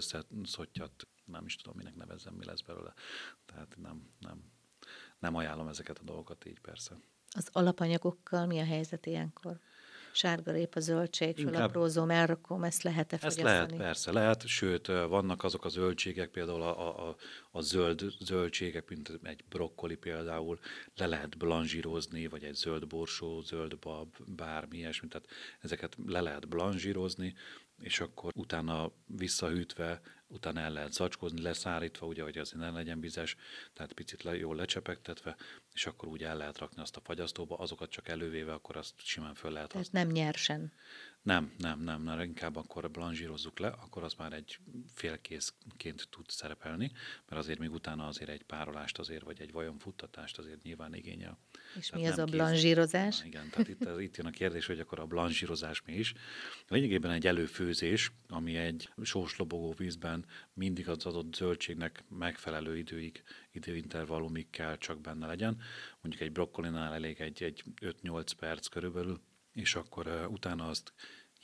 összeszottyat, 0.86 1.08
nem 1.26 1.46
is 1.46 1.56
tudom, 1.56 1.78
minek 1.78 1.96
nevezzem, 1.96 2.34
mi 2.34 2.46
lesz 2.46 2.62
belőle. 2.62 2.94
Tehát 3.46 3.76
nem, 3.78 4.10
nem, 4.20 4.44
nem 5.20 5.36
ajánlom 5.36 5.68
ezeket 5.68 6.00
a 6.00 6.04
dolgokat 6.04 6.46
így 6.46 6.60
persze. 6.60 7.00
Az 7.30 7.50
alapanyagokkal 7.52 8.46
mi 8.46 8.60
a 8.60 8.66
helyzet 8.66 9.06
ilyenkor? 9.06 9.60
sárgarép, 10.16 10.76
a 10.76 10.80
zöldség, 10.80 11.38
felaprózom, 11.38 12.10
elrakom, 12.10 12.64
ezt 12.64 12.84
lehet-e 12.84 13.18
Ezt 13.22 13.42
lehet, 13.42 13.76
persze, 13.76 14.12
lehet, 14.12 14.48
sőt, 14.48 14.88
vannak 14.88 15.44
azok 15.44 15.66
a 15.66 15.70
zöldségek, 15.70 16.30
például 16.30 16.62
a, 16.62 17.10
a, 17.10 17.16
a 17.52 17.62
zöld 17.62 18.04
zöldségek, 18.20 18.90
mint 18.90 19.20
egy 19.24 19.44
brokkoli 19.50 19.96
például, 19.96 20.60
le 20.96 21.06
lehet 21.06 21.38
blanzsírozni, 21.38 22.28
vagy 22.28 22.44
egy 22.44 22.54
zöld 22.54 22.88
borsó, 22.88 23.42
zöld 23.42 23.80
bab, 23.80 24.16
bármi 24.26 24.78
ilyesmi, 24.78 25.08
tehát 25.08 25.28
ezeket 25.60 25.98
le 26.06 26.22
lehet 26.22 26.48
blanzsírozni, 26.48 27.36
és 27.80 28.00
akkor 28.00 28.32
utána 28.36 28.92
visszahűtve, 29.06 30.02
utána 30.28 30.60
el 30.60 30.72
lehet 30.72 30.94
zacskózni, 30.94 31.42
leszárítva, 31.42 32.08
ugye, 32.08 32.24
hogy 32.24 32.38
azért 32.38 32.62
ne 32.62 32.70
legyen 32.70 33.00
vizes, 33.00 33.36
tehát 33.74 33.94
picit 33.94 34.24
le, 34.24 34.38
jól 34.38 34.56
lecsepegtetve, 34.56 35.36
és 35.74 35.86
akkor 35.86 36.08
úgy 36.08 36.24
el 36.24 36.38
lehet 36.38 36.58
rakni 36.58 36.82
azt 36.82 36.96
a 36.96 37.02
fagyasztóba, 37.04 37.58
azokat 37.58 37.90
csak 37.90 38.08
elővéve, 38.08 38.54
akkor 38.54 38.78
azt 38.78 38.94
simán 38.98 39.34
föl 39.34 39.52
lehet 39.52 39.72
használni. 39.72 39.92
Tehát 39.92 40.08
nem 40.08 40.26
nyersen. 40.26 40.74
Nem, 41.22 41.54
nem, 41.58 41.80
nem, 41.80 42.02
nem, 42.02 42.20
inkább 42.20 42.56
akkor 42.56 42.92
blanzsírozzuk 42.92 43.60
le, 43.60 43.68
akkor 43.68 44.04
az 44.04 44.14
már 44.14 44.34
egy 44.34 44.60
félkészként 44.94 46.08
tud 46.10 46.30
szerepelni, 46.30 46.92
mert 47.28 47.42
azért 47.42 47.60
még 47.60 47.72
utána 47.72 48.08
azért 48.08 48.30
egy 48.30 48.44
párolást 48.44 48.98
azért, 48.98 49.24
vagy 49.24 49.42
egy 49.42 49.54
futtatást 49.80 50.38
azért 50.38 50.64
nyilván 50.64 50.94
igényel. 50.94 51.38
És 51.78 51.88
tehát 51.88 52.06
mi 52.06 52.12
az 52.12 52.18
a 52.18 52.26
blanzsírozás? 52.26 53.24
Igen, 53.24 53.50
tehát 53.50 53.68
itt, 53.68 53.88
itt 54.00 54.18
jön 54.18 54.26
a 54.26 54.30
kérdés, 54.30 54.66
hogy 54.66 54.80
akkor 54.80 55.00
a 55.00 55.06
blanzsírozás 55.06 55.82
mi 55.86 55.94
is. 55.94 56.14
Lényegében 56.68 57.12
egy 57.12 57.28
előfőzés, 57.28 58.12
ami 58.28 58.56
egy 58.56 58.90
sós 59.02 59.38
lobogó 59.38 59.74
vízben 59.78 60.26
mindig 60.54 60.90
az 60.90 61.06
adott 61.06 61.36
zöldségnek 61.36 62.04
megfelelő 62.10 62.78
időig, 62.78 63.24
időintervallumig 63.52 64.50
kell 64.50 64.78
csak 64.78 65.02
benne 65.02 65.28
legyen. 65.28 65.62
Mondjuk 66.02 66.24
egy 66.24 66.32
brokkolinál 66.32 66.94
elég 66.94 67.22
egy, 67.22 67.44
egy 67.44 67.64
5-8 67.82 68.32
perc 68.40 68.68
körülbelül, 68.68 69.22
és 69.54 69.76
akkor 69.76 70.08
uh, 70.08 70.32
utána 70.32 70.68
azt 70.68 70.94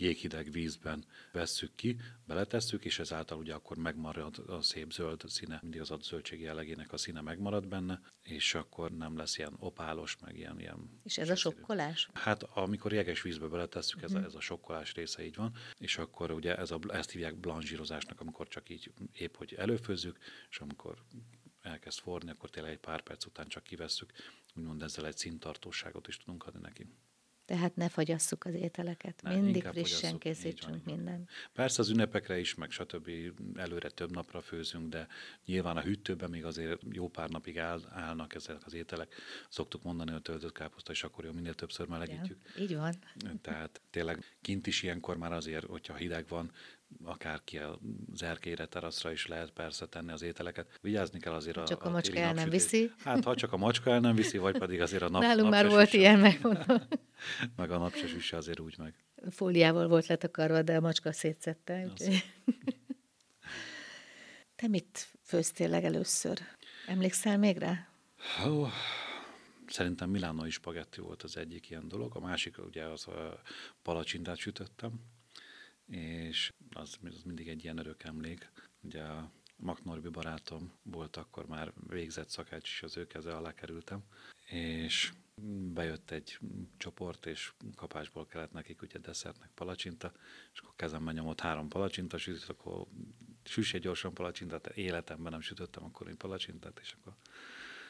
jéghideg 0.02 0.52
vízben 0.52 1.06
vesszük 1.32 1.76
ki, 1.76 1.98
beletesszük, 2.26 2.86
és 2.86 3.00
ezáltal 3.00 3.38
ugye 3.38 3.54
akkor 3.54 3.78
megmarad 3.78 4.44
a 4.48 4.62
szép 4.62 4.92
zöld 4.92 5.24
színe, 5.28 5.60
mindig 5.62 5.82
az 5.82 5.92
a 5.92 5.98
zöldség 6.02 6.42
jellegének 6.42 6.94
a 6.94 6.98
színe 6.98 7.22
megmarad 7.22 7.68
benne, 7.68 8.02
és 8.22 8.54
akkor 8.54 8.92
nem 8.92 9.18
lesz 9.18 9.38
ilyen 9.38 9.56
opálos, 9.60 10.18
meg 10.22 10.38
ilyen... 10.38 10.60
ilyen 10.60 11.00
és 11.04 11.18
ez 11.18 11.30
a 11.30 11.36
sokkolás? 11.36 12.10
Hát 12.14 12.44
amikor 12.44 12.94
jeges 12.94 13.22
vízbe 13.22 13.48
beletesszük, 13.48 14.02
ez, 14.02 14.14
a, 14.14 14.18
mhm. 14.18 14.28
ez 14.28 14.36
a 14.36 14.40
sokkolás 14.40 14.94
része 14.94 15.26
így 15.26 15.36
van, 15.36 15.56
és 15.78 15.98
akkor 15.98 16.32
ugye 16.32 16.58
ez 16.58 16.72
a, 16.72 16.80
ezt 16.88 17.12
hívják 17.12 17.36
blanzsírozásnak, 17.36 18.22
amikor 18.22 18.48
csak 18.48 18.70
így 18.70 18.92
épp, 19.14 19.36
hogy 19.36 19.54
előfőzzük, 19.54 20.18
és 20.50 20.60
amikor 20.60 21.04
elkezd 21.62 22.00
forni, 22.00 22.30
akkor 22.30 22.50
tényleg 22.50 22.72
egy 22.72 22.80
pár 22.80 23.02
perc 23.02 23.26
után 23.26 23.48
csak 23.48 23.64
kivesszük, 23.64 24.12
úgymond 24.56 24.82
ezzel 24.82 25.06
egy 25.06 25.18
színtartóságot 25.18 26.08
is 26.08 26.18
tudunk 26.18 26.46
adni 26.46 26.60
neki. 26.62 26.88
Tehát 27.52 27.76
ne 27.76 27.90
fagyasszuk 27.90 28.46
az 28.46 28.54
ételeket. 28.54 29.22
Ne, 29.22 29.36
Mindig 29.36 29.64
frissen 29.64 30.18
készítsünk 30.18 30.86
minden. 30.86 31.28
Persze 31.54 31.82
az 31.82 31.90
ünnepekre 31.90 32.40
is, 32.40 32.56
meg 32.56 32.72
stb. 32.72 33.10
előre 33.56 33.90
több 33.90 34.12
napra 34.12 34.42
főzünk, 34.42 34.90
de 34.90 35.08
nyilván 35.46 35.78
a 35.78 35.82
hűtőben 35.82 36.30
még 36.30 36.46
azért 36.46 36.82
jó 36.92 37.08
pár 37.08 37.30
napig 37.30 37.60
áll, 37.60 37.82
állnak 37.90 38.36
ezek 38.36 38.66
az 38.66 38.74
ételek. 38.74 39.14
Szoktuk 39.50 39.84
mondani, 39.84 40.12
hogy 40.12 40.22
töltött 40.22 40.52
káposzta, 40.52 40.92
és 40.92 41.04
akkor 41.04 41.26
jó, 41.26 41.32
minél 41.32 41.54
többször 41.54 41.88
melegítjük. 41.88 42.42
Ja, 42.56 42.64
így 42.64 42.76
van. 42.76 42.94
Tehát 43.42 43.82
tényleg 43.90 44.24
kint 44.42 44.68
is 44.68 44.84
ilyenkor 44.84 45.18
már 45.18 45.34
azért, 45.34 45.66
hogyha 45.66 45.96
hideg 45.96 46.28
van, 46.28 46.52
akár 47.04 47.41
ki 47.43 47.58
az 47.58 48.23
erkére, 48.23 48.65
teraszra 48.65 49.12
is 49.12 49.27
lehet 49.27 49.51
persze 49.51 49.86
tenni 49.86 50.12
az 50.12 50.21
ételeket. 50.21 50.80
Vigyázni 50.82 51.19
kell 51.19 51.34
azért 51.34 51.58
a 51.58 51.63
Csak 51.63 51.84
a, 51.84 51.88
a 51.88 51.91
macska 51.91 52.19
el 52.19 52.34
nem 52.34 52.49
viszi. 52.49 52.91
Hát, 53.04 53.23
ha 53.23 53.36
csak 53.36 53.54
a 53.54 53.58
macska 53.58 53.91
el 53.91 53.99
nem 53.99 54.15
viszi, 54.15 54.38
vagy 54.38 54.58
pedig 54.58 54.82
azért 54.82 55.01
a 55.01 55.10
nap 55.10 55.21
Nálunk 55.21 55.49
már 55.49 55.69
volt 55.69 55.93
ilyen, 55.93 56.19
megmondom. 56.19 56.82
meg 57.58 57.71
a 57.71 57.77
nap 57.77 57.95
se 57.95 58.08
süsse 58.08 58.38
azért 58.38 58.60
úgy 58.60 58.75
meg. 58.77 58.93
Fóliával 59.30 59.88
volt 59.88 60.08
letakarva, 60.08 60.62
de 60.62 60.75
a 60.75 60.80
macska 60.80 61.12
szétszette. 61.12 61.88
Te 64.56 64.67
mit 64.67 65.08
főztél 65.23 65.69
legelőször? 65.69 66.39
Emlékszel 66.88 67.38
még 67.38 67.58
rá? 67.58 67.88
Oh, 68.45 68.69
szerintem 69.67 70.10
Milánoi 70.10 70.49
spagetti 70.49 71.01
volt 71.01 71.23
az 71.23 71.38
egyik 71.38 71.69
ilyen 71.69 71.88
dolog, 71.88 72.15
a 72.15 72.19
másik 72.19 72.65
ugye 72.65 72.84
az 72.84 73.08
a 73.08 73.41
palacsintát 73.82 74.38
sütöttem, 74.38 74.91
és 75.91 76.54
az, 76.73 76.97
az 77.04 77.23
mindig 77.23 77.47
egy 77.47 77.63
ilyen 77.63 77.77
örök 77.77 78.04
emlék. 78.04 78.51
Ugye 78.82 79.04
a 79.04 79.32
Maknorbi 79.56 80.10
barátom 80.10 80.71
volt 80.84 81.17
akkor 81.17 81.45
már 81.45 81.73
végzett 81.88 82.30
szakács, 82.30 82.69
és 82.69 82.84
az 82.84 82.97
ő 82.97 83.08
keze 83.08 83.36
alá 83.36 83.54
kerültem, 83.54 84.04
és 84.45 85.13
bejött 85.73 86.12
egy 86.12 86.39
csoport, 86.77 87.25
és 87.25 87.54
kapásból 87.75 88.25
kellett 88.25 88.51
nekik 88.51 88.82
ugye 88.82 88.99
desszertnek 88.99 89.49
palacsinta, 89.54 90.12
és 90.54 90.60
akkor 90.60 90.73
kezemben 90.75 91.13
nyomott 91.13 91.39
három 91.39 91.69
palacsinta, 91.69 92.17
sütött, 92.17 92.49
akkor 92.49 92.88
süsse 93.43 93.77
gyorsan 93.77 94.13
palacsintát, 94.13 94.67
életemben 94.67 95.32
nem 95.32 95.41
sütöttem 95.41 95.84
akkor 95.84 96.08
én 96.08 96.17
palacsintát, 96.17 96.80
és 96.82 96.95
akkor 96.99 97.15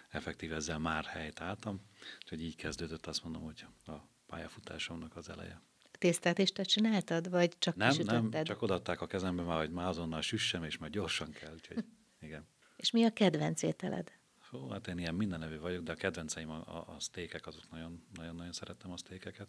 effektív 0.10 0.54
ezzel 0.54 0.80
már 0.80 1.04
helyt 1.04 1.42
álltam, 1.42 1.82
úgyhogy 2.22 2.44
így 2.44 2.56
kezdődött 2.56 3.06
azt 3.06 3.24
mondom, 3.24 3.44
hogy 3.44 3.66
a 3.86 3.94
pályafutásomnak 4.26 5.16
az 5.16 5.30
eleje 5.30 5.62
tésztát 6.02 6.38
is 6.38 6.52
te 6.52 6.64
csináltad, 6.64 7.30
vagy 7.30 7.58
csak 7.58 7.76
Nem, 7.76 7.96
nem, 8.04 8.44
csak 8.44 8.62
odaadták 8.62 9.02
a 9.02 9.08
kezembe 9.08 9.42
már, 9.42 9.58
hogy 9.58 9.72
már 9.72 9.88
azonnal 9.88 10.22
süssem, 10.22 10.64
és 10.64 10.78
már 10.78 10.90
gyorsan 10.90 11.32
kell, 11.32 11.54
úgyhogy 11.54 11.84
igen. 12.28 12.48
és 12.76 12.92
mi 12.92 13.04
a 13.04 13.14
kedvenc 13.14 13.62
ételed? 13.62 14.12
Hú, 14.50 14.68
hát 14.68 14.88
én 14.88 14.98
ilyen 14.98 15.16
mindenevő 15.16 15.60
vagyok, 15.60 15.84
de 15.84 15.92
a 15.92 15.96
kedvenceim 15.96 16.50
a, 16.50 16.78
a, 16.78 16.94
a 16.96 17.00
sztékek, 17.00 17.48
azok 17.48 17.64
nagyon-nagyon 17.70 18.52
szerettem 18.52 18.92
a 18.92 18.98
sztékeket. 18.98 19.48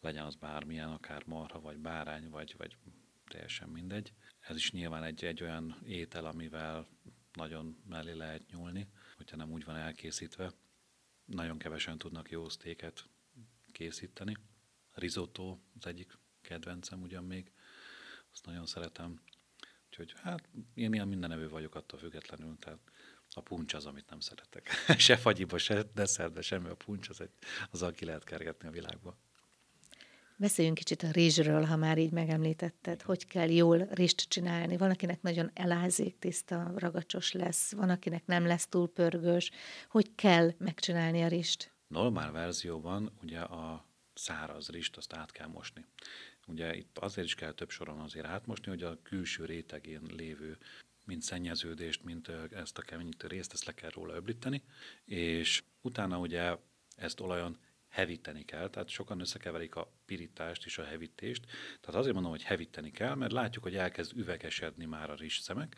Legyen 0.00 0.24
az 0.24 0.34
bármilyen, 0.34 0.88
akár 0.88 1.22
marha, 1.26 1.60
vagy 1.60 1.78
bárány, 1.78 2.30
vagy, 2.30 2.54
vagy 2.58 2.76
teljesen 3.28 3.68
mindegy. 3.68 4.12
Ez 4.40 4.56
is 4.56 4.72
nyilván 4.72 5.02
egy, 5.02 5.24
egy 5.24 5.42
olyan 5.42 5.76
étel, 5.86 6.24
amivel 6.24 6.88
nagyon 7.32 7.82
mellé 7.88 8.12
lehet 8.12 8.50
nyúlni, 8.50 8.88
hogyha 9.16 9.36
nem 9.36 9.52
úgy 9.52 9.64
van 9.64 9.76
elkészítve. 9.76 10.52
Nagyon 11.24 11.58
kevesen 11.58 11.98
tudnak 11.98 12.30
jó 12.30 12.48
sztéket 12.48 13.04
készíteni 13.72 14.36
risotto 14.94 15.58
az 15.78 15.86
egyik 15.86 16.18
kedvencem 16.40 17.02
ugyan 17.02 17.24
még, 17.24 17.52
azt 18.32 18.46
nagyon 18.46 18.66
szeretem. 18.66 19.20
Úgyhogy 19.88 20.14
hát 20.22 20.48
én 20.74 20.92
ilyen 20.92 21.08
mindenevő 21.08 21.48
vagyok 21.48 21.74
attól 21.74 21.98
függetlenül, 21.98 22.56
tehát 22.58 22.78
a 23.34 23.40
puncs 23.40 23.74
az, 23.74 23.86
amit 23.86 24.10
nem 24.10 24.20
szeretek. 24.20 24.68
se 24.98 25.16
fagyiba, 25.16 25.58
se 25.58 25.82
desszertbe, 25.94 26.40
semmi 26.40 26.68
a 26.68 26.74
puncs, 26.74 27.08
az 27.08 27.20
egy, 27.20 27.30
azzal 27.70 27.92
ki 27.92 28.04
lehet 28.04 28.24
kergetni 28.24 28.68
a 28.68 28.70
világba. 28.70 29.18
Beszéljünk 30.36 30.76
kicsit 30.76 31.02
a 31.02 31.10
rizsről, 31.10 31.64
ha 31.64 31.76
már 31.76 31.98
így 31.98 32.10
megemlítetted, 32.10 33.02
hogy 33.02 33.26
kell 33.26 33.50
jól 33.50 33.88
rizst 33.90 34.28
csinálni. 34.28 34.76
Van, 34.76 34.90
akinek 34.90 35.22
nagyon 35.22 35.50
elázik, 35.54 36.18
tiszta, 36.18 36.72
ragacsos 36.76 37.32
lesz, 37.32 37.72
van, 37.72 37.88
akinek 37.88 38.26
nem 38.26 38.46
lesz 38.46 38.66
túl 38.66 38.88
pörgős. 38.88 39.50
Hogy 39.88 40.14
kell 40.14 40.52
megcsinálni 40.58 41.22
a 41.22 41.28
rizst? 41.28 41.72
Normál 41.88 42.32
verzióban 42.32 43.12
ugye 43.22 43.40
a 43.40 43.84
száraz 44.14 44.68
rist, 44.68 44.96
azt 44.96 45.12
át 45.12 45.32
kell 45.32 45.46
mosni. 45.48 45.84
Ugye 46.46 46.76
itt 46.76 46.98
azért 46.98 47.26
is 47.26 47.34
kell 47.34 47.52
több 47.52 47.70
soron 47.70 48.00
azért 48.00 48.26
átmosni, 48.26 48.68
hogy 48.68 48.82
a 48.82 49.02
külső 49.02 49.44
rétegén 49.44 50.02
lévő 50.16 50.58
mint 51.04 51.22
szennyeződést, 51.22 52.04
mint 52.04 52.28
ezt 52.50 52.78
a 52.78 52.82
keményítő 52.82 53.26
részt, 53.26 53.52
ezt 53.52 53.64
le 53.64 53.74
kell 53.74 53.90
róla 53.90 54.14
öblíteni, 54.14 54.62
és 55.04 55.62
utána 55.80 56.18
ugye 56.18 56.56
ezt 56.96 57.20
olajon 57.20 57.58
hevíteni 57.88 58.44
kell, 58.44 58.68
tehát 58.68 58.88
sokan 58.88 59.20
összekeverik 59.20 59.74
a 59.74 59.92
pirítást 60.06 60.64
és 60.64 60.78
a 60.78 60.84
hevítést. 60.84 61.44
Tehát 61.80 62.00
azért 62.00 62.14
mondom, 62.14 62.30
hogy 62.30 62.42
hevíteni 62.42 62.90
kell, 62.90 63.14
mert 63.14 63.32
látjuk, 63.32 63.64
hogy 63.64 63.76
elkezd 63.76 64.16
üvegesedni 64.16 64.84
már 64.84 65.10
a 65.10 65.16
szemek, 65.28 65.76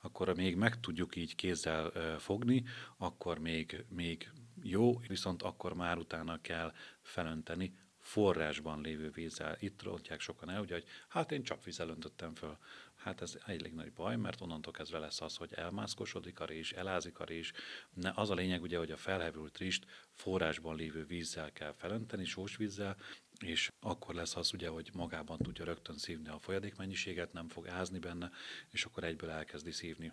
akkor 0.00 0.34
még 0.34 0.56
meg 0.56 0.80
tudjuk 0.80 1.16
így 1.16 1.34
kézzel 1.34 2.18
fogni, 2.18 2.64
akkor 2.96 3.38
még, 3.38 3.84
még 3.88 4.30
jó, 4.68 4.98
viszont 4.98 5.42
akkor 5.42 5.74
már 5.74 5.98
utána 5.98 6.40
kell 6.40 6.72
felönteni 7.02 7.74
forrásban 7.98 8.80
lévő 8.80 9.10
vízzel. 9.10 9.56
Itt 9.60 9.82
rontják 9.82 10.20
sokan 10.20 10.50
el, 10.50 10.60
ugye, 10.60 10.74
hogy 10.74 10.86
hát 11.08 11.32
én 11.32 11.42
csak 11.42 11.64
vízzel 11.64 11.88
öntöttem 11.88 12.34
föl. 12.34 12.58
Hát 12.94 13.20
ez 13.20 13.38
elég 13.44 13.74
nagy 13.74 13.92
baj, 13.92 14.16
mert 14.16 14.40
onnantól 14.40 14.72
kezdve 14.72 14.98
lesz 14.98 15.20
az, 15.20 15.36
hogy 15.36 15.52
elmászkosodik 15.52 16.40
a 16.40 16.44
rizs, 16.44 16.72
elázik 16.72 17.18
a 17.18 17.24
rizs. 17.24 17.52
Ne, 17.94 18.12
az 18.14 18.30
a 18.30 18.34
lényeg 18.34 18.62
ugye, 18.62 18.78
hogy 18.78 18.90
a 18.90 18.96
felhevült 18.96 19.58
rizst 19.58 19.86
forrásban 20.12 20.76
lévő 20.76 21.04
vízzel 21.04 21.52
kell 21.52 21.72
felönteni, 21.72 22.24
sós 22.24 22.56
vízzel, 22.56 22.96
és 23.44 23.72
akkor 23.80 24.14
lesz 24.14 24.36
az 24.36 24.52
ugye, 24.52 24.68
hogy 24.68 24.90
magában 24.92 25.38
tudja 25.38 25.64
rögtön 25.64 25.98
szívni 25.98 26.28
a 26.28 26.38
folyadékmennyiséget, 26.38 27.32
nem 27.32 27.48
fog 27.48 27.68
ázni 27.68 27.98
benne, 27.98 28.30
és 28.70 28.84
akkor 28.84 29.04
egyből 29.04 29.30
elkezdi 29.30 29.70
szívni 29.70 30.12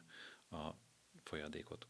a 0.49 0.69
folyadékot. 1.23 1.87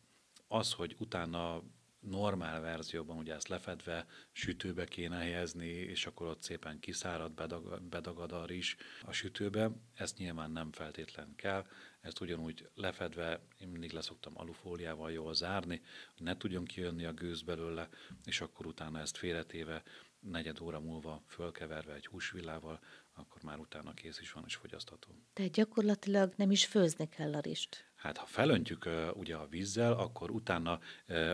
Az, 0.48 0.74
hogy 0.74 0.96
utána 1.00 1.64
normál 2.10 2.62
verzióban 2.62 3.18
ugye 3.18 3.34
ezt 3.34 3.48
lefedve 3.48 4.06
sütőbe 4.32 4.86
kéne 4.86 5.18
helyezni, 5.18 5.68
és 5.68 6.06
akkor 6.06 6.28
ott 6.28 6.42
szépen 6.42 6.80
kiszárad, 6.80 7.32
bedagad, 7.32 7.84
bedagad 7.84 8.32
a 8.32 8.46
rizs 8.46 8.76
a 9.06 9.12
sütőbe. 9.12 9.72
Ezt 9.96 10.18
nyilván 10.18 10.52
nem 10.52 10.72
feltétlen 10.72 11.34
kell, 11.36 11.66
ezt 12.02 12.22
ugyanúgy 12.22 12.70
lefedve, 12.76 13.42
én 13.60 13.68
mindig 13.68 13.92
leszoktam 13.92 14.34
alufóliával 14.36 15.12
jól 15.12 15.34
zárni, 15.34 15.82
hogy 16.16 16.26
ne 16.26 16.38
tudjon 16.38 16.66
kijönni 16.66 17.06
a 17.06 17.14
gőz 17.14 17.42
belőle, 17.42 17.90
és 18.26 18.42
akkor 18.42 18.66
utána 18.66 19.00
ezt 19.00 19.18
félretéve, 19.18 19.84
negyed 20.20 20.62
óra 20.62 20.80
múlva 20.80 21.24
fölkeverve 21.28 21.94
egy 21.94 22.06
húsvillával, 22.06 22.80
akkor 23.14 23.44
már 23.44 23.60
utána 23.60 23.94
kész 23.94 24.20
is 24.20 24.32
van 24.32 24.44
és 24.48 24.56
fogyasztható. 24.56 25.10
Tehát 25.34 25.52
gyakorlatilag 25.52 26.34
nem 26.36 26.52
is 26.52 26.66
főzni 26.66 27.10
kell 27.10 27.34
a 27.34 27.40
rist. 27.40 27.92
Hát 28.04 28.18
ha 28.18 28.26
felöntjük 28.26 28.90
ugye 29.14 29.36
a 29.36 29.48
vízzel, 29.48 29.94
akkor 29.94 30.32
utána 30.32 30.80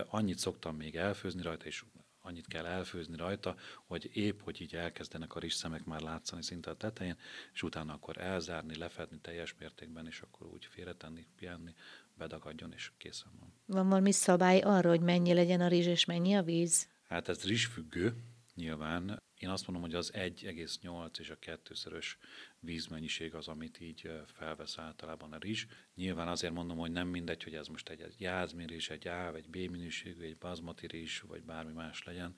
annyit 0.06 0.38
szoktam 0.38 0.76
még 0.76 0.96
elfőzni 0.96 1.42
rajta, 1.42 1.64
és 1.64 1.84
annyit 2.20 2.46
kell 2.46 2.66
elfőzni 2.66 3.16
rajta, 3.16 3.56
hogy 3.86 4.10
épp, 4.16 4.40
hogy 4.40 4.60
így 4.60 4.74
elkezdenek 4.74 5.34
a 5.34 5.40
szemek 5.48 5.84
már 5.84 6.00
látszani 6.00 6.42
szinte 6.42 6.70
a 6.70 6.74
tetején, 6.76 7.16
és 7.52 7.62
utána 7.62 7.92
akkor 7.92 8.18
elzárni, 8.18 8.76
lefedni 8.76 9.18
teljes 9.20 9.54
mértékben, 9.58 10.06
és 10.06 10.20
akkor 10.20 10.46
úgy 10.46 10.64
félretenni, 10.70 11.26
pihenni, 11.36 11.74
bedagadjon, 12.18 12.72
és 12.72 12.92
készen 12.98 13.32
van. 13.38 13.52
Van 13.66 13.88
valami 13.88 14.12
szabály 14.12 14.60
arra, 14.60 14.88
hogy 14.88 15.00
mennyi 15.00 15.34
legyen 15.34 15.60
a 15.60 15.68
rizs, 15.68 15.86
és 15.86 16.04
mennyi 16.04 16.34
a 16.34 16.42
víz? 16.42 16.88
Hát 17.08 17.28
ez 17.28 17.44
rizsfüggő, 17.44 18.14
nyilván. 18.54 19.22
Én 19.40 19.48
azt 19.48 19.66
mondom, 19.66 19.84
hogy 19.84 19.94
az 19.94 20.12
1,8 20.14 21.18
és 21.18 21.30
a 21.30 21.38
kettőszörös 21.38 22.18
vízmennyiség 22.58 23.34
az, 23.34 23.48
amit 23.48 23.80
így 23.80 24.10
felvesz 24.26 24.78
általában 24.78 25.32
a 25.32 25.38
rizs. 25.38 25.66
Nyilván 25.94 26.28
azért 26.28 26.52
mondom, 26.52 26.78
hogy 26.78 26.90
nem 26.90 27.08
mindegy, 27.08 27.42
hogy 27.42 27.54
ez 27.54 27.66
most 27.66 27.88
egy 27.88 28.14
jázmérés, 28.18 28.90
egy 28.90 29.08
A, 29.08 29.34
egy 29.34 29.48
B 29.48 29.56
minőségű, 29.56 30.22
egy 30.22 30.36
bazmati 30.36 30.86
rizs, 30.86 31.20
vagy 31.20 31.42
bármi 31.42 31.72
más 31.72 32.04
legyen. 32.04 32.36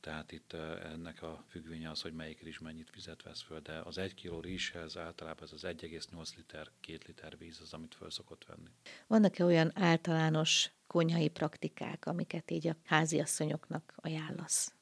Tehát 0.00 0.32
itt 0.32 0.52
ennek 0.82 1.22
a 1.22 1.44
függvénye 1.48 1.90
az, 1.90 2.00
hogy 2.00 2.12
melyik 2.12 2.42
rizs 2.42 2.58
mennyit 2.58 2.90
vizet 2.94 3.22
vesz 3.22 3.42
föl, 3.42 3.60
de 3.60 3.78
az 3.78 3.98
1 3.98 4.14
kg 4.14 4.44
rizshez 4.44 4.96
általában 4.96 5.44
ez 5.44 5.52
az 5.52 5.64
1,8 5.64 6.36
liter, 6.36 6.70
2 6.80 6.98
liter 7.06 7.38
víz 7.38 7.60
az, 7.60 7.72
amit 7.72 7.94
föl 7.94 8.10
szokott 8.10 8.44
venni. 8.44 8.68
Vannak-e 9.06 9.44
olyan 9.44 9.70
általános 9.74 10.70
konyhai 10.86 11.28
praktikák, 11.28 12.06
amiket 12.06 12.50
így 12.50 12.66
a 12.66 12.76
háziasszonyoknak 12.84 13.94
ajánlasz? 13.96 14.75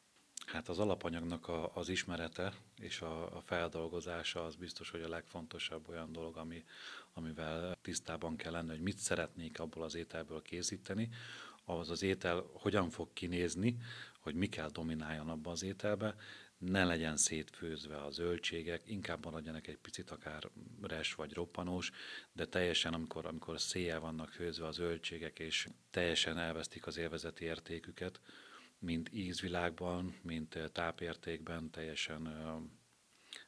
Hát 0.54 0.68
az 0.68 0.78
alapanyagnak 0.78 1.48
a, 1.48 1.70
az 1.74 1.88
ismerete 1.88 2.52
és 2.80 3.00
a, 3.00 3.36
a 3.36 3.40
feldolgozása 3.40 4.44
az 4.44 4.54
biztos, 4.54 4.90
hogy 4.90 5.02
a 5.02 5.08
legfontosabb 5.08 5.88
olyan 5.88 6.12
dolog, 6.12 6.36
ami, 6.36 6.64
amivel 7.12 7.76
tisztában 7.82 8.36
kell 8.36 8.52
lenni, 8.52 8.68
hogy 8.68 8.80
mit 8.80 8.98
szeretnék 8.98 9.60
abból 9.60 9.82
az 9.82 9.94
ételből 9.94 10.42
készíteni, 10.42 11.08
az 11.64 11.90
az 11.90 12.02
étel 12.02 12.44
hogyan 12.52 12.90
fog 12.90 13.12
kinézni, 13.12 13.76
hogy 14.18 14.34
mi 14.34 14.46
kell 14.46 14.68
domináljon 14.70 15.28
abba 15.28 15.50
az 15.50 15.62
ételbe, 15.62 16.14
ne 16.58 16.84
legyen 16.84 17.16
szétfőzve 17.16 17.96
a 18.02 18.10
zöldségek, 18.10 18.82
inkább 18.86 19.24
maradjanak 19.24 19.66
egy 19.66 19.78
picit 19.78 20.10
akár 20.10 20.50
res 20.82 21.14
vagy 21.14 21.32
roppanós, 21.32 21.90
de 22.32 22.46
teljesen 22.46 22.94
amikor, 22.94 23.26
amikor 23.26 23.60
széjjel 23.60 24.00
vannak 24.00 24.28
főzve 24.28 24.66
a 24.66 24.72
zöldségek, 24.72 25.38
és 25.38 25.68
teljesen 25.90 26.38
elvesztik 26.38 26.86
az 26.86 26.96
élvezeti 26.96 27.44
értéküket, 27.44 28.20
mint 28.78 29.12
ízvilágban, 29.12 30.18
mint 30.22 30.58
tápértékben 30.72 31.70
teljesen 31.70 32.28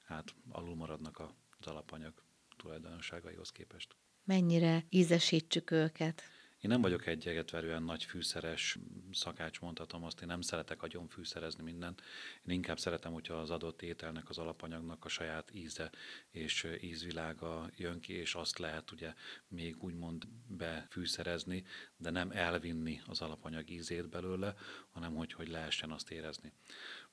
hát 0.04 0.34
alul 0.48 0.74
maradnak 0.74 1.20
az 1.58 1.66
alapanyag 1.66 2.22
tulajdonságaihoz 2.56 3.52
képest. 3.52 3.96
Mennyire 4.24 4.84
ízesítsük 4.88 5.70
őket? 5.70 6.22
Én 6.60 6.70
nem 6.70 6.80
vagyok 6.80 7.06
egy 7.06 7.28
egetverően 7.28 7.82
nagy 7.82 8.04
fűszeres 8.04 8.78
szakács, 9.12 9.60
mondhatom 9.60 10.04
azt, 10.04 10.20
én 10.20 10.26
nem 10.26 10.40
szeretek 10.40 10.82
agyon 10.82 11.08
fűszerezni 11.08 11.62
mindent. 11.62 12.02
Én 12.44 12.54
inkább 12.54 12.78
szeretem, 12.78 13.12
hogyha 13.12 13.34
az 13.34 13.50
adott 13.50 13.82
ételnek, 13.82 14.28
az 14.28 14.38
alapanyagnak 14.38 15.04
a 15.04 15.08
saját 15.08 15.54
íze 15.54 15.90
és 16.30 16.68
ízvilága 16.80 17.70
jön 17.76 18.00
ki, 18.00 18.12
és 18.12 18.34
azt 18.34 18.58
lehet 18.58 18.90
ugye 18.90 19.14
még 19.48 19.82
úgymond 19.82 20.24
befűszerezni, 20.46 21.64
de 21.96 22.10
nem 22.10 22.30
elvinni 22.30 23.00
az 23.06 23.20
alapanyag 23.20 23.70
ízét 23.70 24.08
belőle, 24.08 24.54
hanem 24.90 25.14
hogy, 25.14 25.32
hogy 25.32 25.48
lehessen 25.48 25.90
azt 25.90 26.10
érezni. 26.10 26.52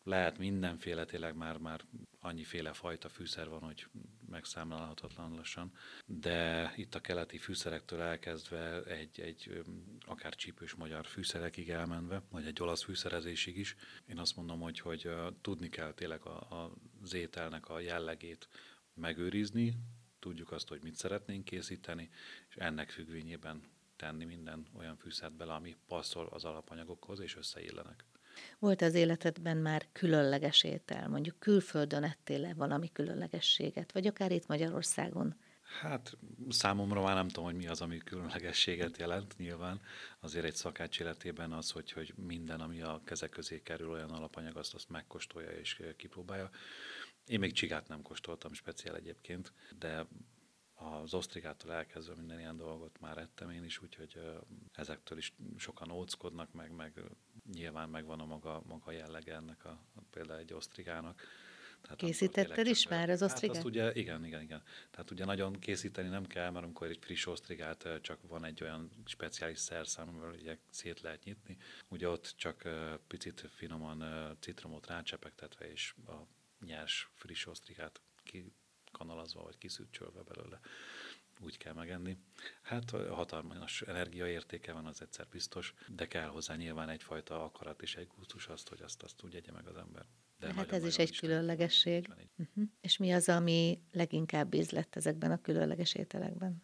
Lehet 0.04 0.38
mindenféle, 0.38 1.06
tényleg 1.06 1.36
már, 1.36 1.58
már 1.58 1.82
annyiféle 2.20 2.74
fajta 2.74 3.10
fűszer 3.10 3.50
van, 3.50 3.62
hogy 3.62 3.88
megszámlálhatatlan 4.30 5.36
lassan, 5.36 5.72
de 6.06 6.74
itt 6.76 6.96
a 6.96 7.02
keleti 7.02 7.38
fűszerektől 7.38 8.02
elkezdve 8.02 8.84
egy, 8.84 9.20
egy 9.20 9.64
akár 10.06 10.36
csípős 10.36 10.74
magyar 10.74 11.06
fűszerekig 11.06 11.70
elmenve, 11.70 12.24
vagy 12.30 12.46
egy 12.46 12.62
olasz 12.62 12.84
fűszerezésig 12.84 13.58
is, 13.58 13.76
én 14.06 14.20
azt 14.20 14.36
mondom, 14.36 14.60
hogy, 14.60 14.80
hogy 14.80 15.10
tudni 15.42 15.70
kell 15.70 15.94
tényleg 15.94 16.26
a, 16.26 16.40
a, 16.40 16.74
az 17.02 17.14
ételnek 17.14 17.70
a 17.70 17.80
jellegét 17.80 18.48
megőrizni, 18.94 19.74
tudjuk 20.20 20.52
azt, 20.52 20.68
hogy 20.68 20.82
mit 20.84 20.96
szeretnénk 20.96 21.46
készíteni, 21.46 22.10
és 22.50 22.56
ennek 22.56 22.90
függvényében 22.90 23.73
tenni 24.04 24.26
minden 24.26 24.66
olyan 24.78 24.98
fűszert 24.98 25.34
bele, 25.34 25.54
ami 25.54 25.76
passzol 25.88 26.28
az 26.32 26.46
alapanyagokhoz, 26.46 27.20
és 27.20 27.36
összeillenek. 27.36 28.06
Volt 28.60 28.82
az 28.82 28.94
életedben 28.94 29.58
már 29.58 29.88
különleges 29.92 30.64
étel? 30.64 31.08
Mondjuk 31.08 31.40
külföldön 31.40 32.04
ettél-e 32.04 32.54
valami 32.54 32.92
különlegességet, 32.92 33.92
vagy 33.92 34.08
akár 34.08 34.32
itt 34.32 34.48
Magyarországon? 34.48 35.36
Hát 35.82 36.18
számomra 36.50 37.02
már 37.02 37.16
nem 37.16 37.28
tudom, 37.28 37.44
hogy 37.44 37.56
mi 37.56 37.68
az, 37.68 37.82
ami 37.82 37.98
különlegességet 37.98 38.98
jelent 38.98 39.38
nyilván. 39.38 39.82
Azért 40.20 40.46
egy 40.46 40.56
szakács 40.56 41.00
életében 41.00 41.52
az, 41.52 41.72
hogy, 41.72 41.92
hogy 41.92 42.14
minden, 42.16 42.60
ami 42.60 42.82
a 42.82 43.02
keze 43.06 43.30
közé 43.30 43.62
kerül, 43.62 43.90
olyan 43.90 44.10
alapanyag, 44.10 44.58
azt, 44.58 44.74
azt 44.74 44.90
megkóstolja 44.90 45.50
és 45.50 45.82
kipróbálja. 45.98 46.50
Én 47.26 47.40
még 47.40 47.54
csigát 47.54 47.88
nem 47.88 48.02
kóstoltam 48.02 48.54
speciál 48.54 48.96
egyébként, 48.96 49.54
de 49.80 50.06
az 50.84 51.14
osztrigától 51.14 51.74
elkezdve 51.74 52.16
minden 52.16 52.40
ilyen 52.40 52.58
dolgot 52.58 53.00
már 53.00 53.18
ettem 53.18 53.50
én 53.50 53.64
is, 53.64 53.82
úgyhogy 53.82 54.20
ezektől 54.74 55.18
is 55.18 55.34
sokan 55.58 55.92
óckodnak, 55.92 56.54
meg, 56.54 56.72
meg 56.72 57.02
nyilván 57.54 57.90
megvan 57.90 58.20
a 58.20 58.26
maga, 58.26 58.62
maga 58.66 58.92
jellege 58.92 59.36
ennek 59.36 59.66
a, 59.66 59.80
a 59.96 60.02
például 60.12 60.40
egy 60.40 60.54
osztrigának. 60.54 61.22
Tehát 61.82 61.98
Készítetted 61.98 62.68
is 62.68 62.88
már 62.88 63.10
az 63.10 63.24
osztrigát? 63.24 63.56
Hát 63.56 63.66
azt 63.66 63.74
ugye, 63.74 63.94
igen, 63.94 64.26
igen, 64.26 64.42
igen. 64.42 64.64
Tehát 64.92 65.12
ugye 65.12 65.26
nagyon 65.26 65.60
készíteni 65.60 66.10
nem 66.10 66.26
kell, 66.26 66.50
mert 66.50 66.66
amikor 66.66 66.88
egy 66.88 66.98
friss 67.02 67.26
osztrigát 67.26 67.88
csak 68.02 68.20
van 68.28 68.46
egy 68.46 68.64
olyan 68.64 68.90
speciális 69.06 69.60
szerszám, 69.60 70.08
amivel 70.08 70.32
ugye 70.32 70.58
szét 70.70 71.02
lehet 71.02 71.24
nyitni, 71.24 71.58
ugye 71.88 72.10
ott 72.10 72.34
csak 72.38 72.70
picit 73.08 73.50
finoman 73.56 74.04
citromot 74.40 74.88
rácsepegtetve, 74.88 75.72
és 75.72 75.94
a 76.08 76.14
nyers 76.66 77.10
friss 77.14 77.46
osztrigát 77.46 78.02
kikanalazva, 78.94 79.44
vagy 79.44 79.58
kiszűcsölve 79.58 80.22
belőle 80.22 80.60
úgy 81.40 81.58
kell 81.58 81.74
megenni. 81.74 82.18
Hát 82.62 82.90
hatalmas 82.92 83.82
energiaértéke 83.82 84.74
van, 84.74 84.86
az 84.86 85.02
egyszer 85.02 85.28
biztos, 85.32 85.74
de 85.88 86.08
kell 86.08 86.28
hozzá 86.28 86.56
nyilván 86.56 86.90
egyfajta 86.90 87.44
akarat 87.44 87.82
és 87.82 87.96
egy 87.96 88.08
gusztus 88.18 88.48
azt, 88.48 88.70
hogy 88.70 88.82
azt, 88.82 89.04
azt 89.04 89.24
úgy 89.24 89.36
egye 89.36 89.52
meg 89.52 89.68
az 89.68 89.76
ember. 89.76 90.06
De 90.40 90.48
hát 90.48 90.56
nagyon, 90.56 90.74
ez 90.74 90.86
is 90.86 90.98
egy 90.98 91.20
különlegesség. 91.20 92.08
Uh-huh. 92.38 92.64
És 92.82 92.98
mi 92.98 93.12
az, 93.12 93.30
ami 93.30 93.82
leginkább 93.92 94.54
ízlett 94.54 94.96
ezekben 94.96 95.32
a 95.32 95.42
különleges 95.42 95.94
ételekben? 95.94 96.64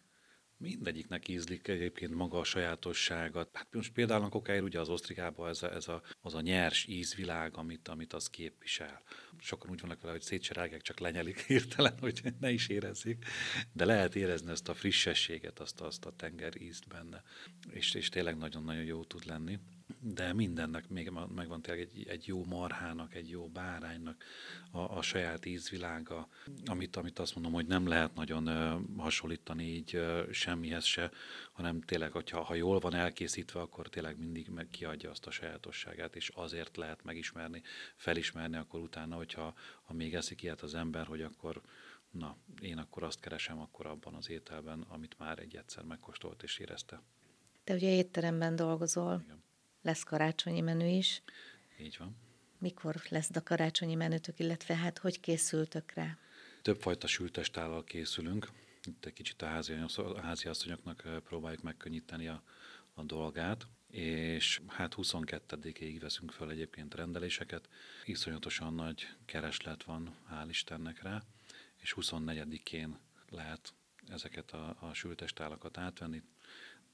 Mindegyiknek 0.62 1.28
ízlik 1.28 1.68
egyébként 1.68 2.14
maga 2.14 2.38
a 2.38 2.44
sajátossága. 2.44 3.48
Hát 3.52 3.68
most 3.72 3.92
például 3.92 4.24
a 4.24 4.28
kokáért 4.28 4.62
ugye 4.62 4.80
az 4.80 4.88
osztrigában 4.88 5.48
ez 5.48 5.62
a, 5.62 5.72
ez 5.74 5.88
a, 5.88 6.02
az 6.20 6.34
a 6.34 6.40
nyers 6.40 6.86
ízvilág, 6.86 7.56
amit, 7.56 7.88
amit 7.88 8.12
az 8.12 8.30
képvisel. 8.30 9.02
Sokan 9.38 9.70
úgy 9.70 9.80
vannak 9.80 10.00
vele, 10.00 10.12
hogy 10.12 10.22
szétserágják, 10.22 10.82
csak 10.82 10.98
lenyelik 10.98 11.40
hirtelen, 11.46 11.98
hogy 11.98 12.22
ne 12.40 12.50
is 12.50 12.68
érezzék. 12.68 13.24
De 13.72 13.84
lehet 13.84 14.16
érezni 14.16 14.50
ezt 14.50 14.68
a 14.68 14.74
frissességet, 14.74 15.58
azt, 15.58 15.80
azt 15.80 16.04
a 16.04 16.16
tenger 16.16 16.60
ízt 16.60 16.88
benne. 16.88 17.22
És, 17.70 17.94
és 17.94 18.08
tényleg 18.08 18.36
nagyon-nagyon 18.36 18.84
jó 18.84 19.04
tud 19.04 19.26
lenni 19.26 19.58
de 19.98 20.32
mindennek 20.32 20.88
még 20.88 21.10
megvan 21.34 21.62
tényleg 21.62 21.82
egy, 21.82 22.08
egy 22.08 22.26
jó 22.26 22.44
marhának, 22.44 23.14
egy 23.14 23.28
jó 23.28 23.48
báránynak 23.48 24.24
a, 24.70 24.78
a 24.78 25.02
saját 25.02 25.46
ízvilága, 25.46 26.28
amit, 26.64 26.96
amit 26.96 27.18
azt 27.18 27.34
mondom, 27.34 27.52
hogy 27.52 27.66
nem 27.66 27.88
lehet 27.88 28.14
nagyon 28.14 28.48
uh, 28.48 28.80
hasonlítani 28.96 29.64
így 29.64 29.96
uh, 29.96 30.30
semmihez 30.30 30.84
se, 30.84 31.10
hanem 31.52 31.80
tényleg, 31.80 32.12
hogyha 32.12 32.42
ha 32.42 32.54
jól 32.54 32.78
van 32.78 32.94
elkészítve, 32.94 33.60
akkor 33.60 33.88
tényleg 33.88 34.18
mindig 34.18 34.48
meg 34.48 34.68
kiadja 34.68 35.10
azt 35.10 35.26
a 35.26 35.30
sajátosságát, 35.30 36.16
és 36.16 36.28
azért 36.28 36.76
lehet 36.76 37.04
megismerni, 37.04 37.62
felismerni 37.96 38.56
akkor 38.56 38.80
utána, 38.80 39.16
hogyha 39.16 39.54
ha 39.82 39.92
még 39.92 40.14
eszik 40.14 40.42
ilyet 40.42 40.62
az 40.62 40.74
ember, 40.74 41.06
hogy 41.06 41.22
akkor 41.22 41.60
na, 42.10 42.36
én 42.60 42.78
akkor 42.78 43.02
azt 43.02 43.20
keresem 43.20 43.60
akkor 43.60 43.86
abban 43.86 44.14
az 44.14 44.30
ételben, 44.30 44.80
amit 44.88 45.18
már 45.18 45.38
egy 45.38 45.56
egyszer 45.56 45.84
megkóstolt 45.84 46.42
és 46.42 46.58
érezte. 46.58 47.02
Te 47.64 47.74
ugye 47.74 47.94
étteremben 47.94 48.56
dolgozol. 48.56 49.20
Igen 49.24 49.48
lesz 49.82 50.02
karácsonyi 50.02 50.60
menü 50.60 50.86
is. 50.86 51.22
Így 51.80 51.96
van. 51.98 52.16
Mikor 52.58 53.02
lesz 53.08 53.30
a 53.34 53.42
karácsonyi 53.42 53.94
menütök, 53.94 54.38
illetve 54.38 54.76
hát 54.76 54.98
hogy 54.98 55.20
készültök 55.20 55.92
rá? 55.92 56.18
Többfajta 56.62 57.06
sültestállal 57.06 57.84
készülünk. 57.84 58.50
Itt 58.84 59.04
egy 59.04 59.12
kicsit 59.12 59.42
a 59.42 59.46
házi, 59.46 59.72
a 59.96 60.20
házi 60.20 60.48
asszonyoknak 60.48 61.22
próbáljuk 61.24 61.62
megkönnyíteni 61.62 62.28
a, 62.28 62.42
a 62.94 63.02
dolgát, 63.02 63.66
és 63.90 64.60
hát 64.66 64.94
22-ig 64.96 65.96
veszünk 66.00 66.30
föl 66.30 66.50
egyébként 66.50 66.94
rendeléseket. 66.94 67.68
Iszonyatosan 68.04 68.74
nagy 68.74 69.08
kereslet 69.24 69.84
van, 69.84 70.16
hál' 70.30 70.46
Istennek 70.48 71.02
rá, 71.02 71.22
és 71.76 71.94
24-én 72.00 72.98
lehet 73.28 73.74
ezeket 74.08 74.50
a, 74.50 74.76
a 74.80 74.94
sültestálakat 74.94 75.78
átvenni 75.78 76.22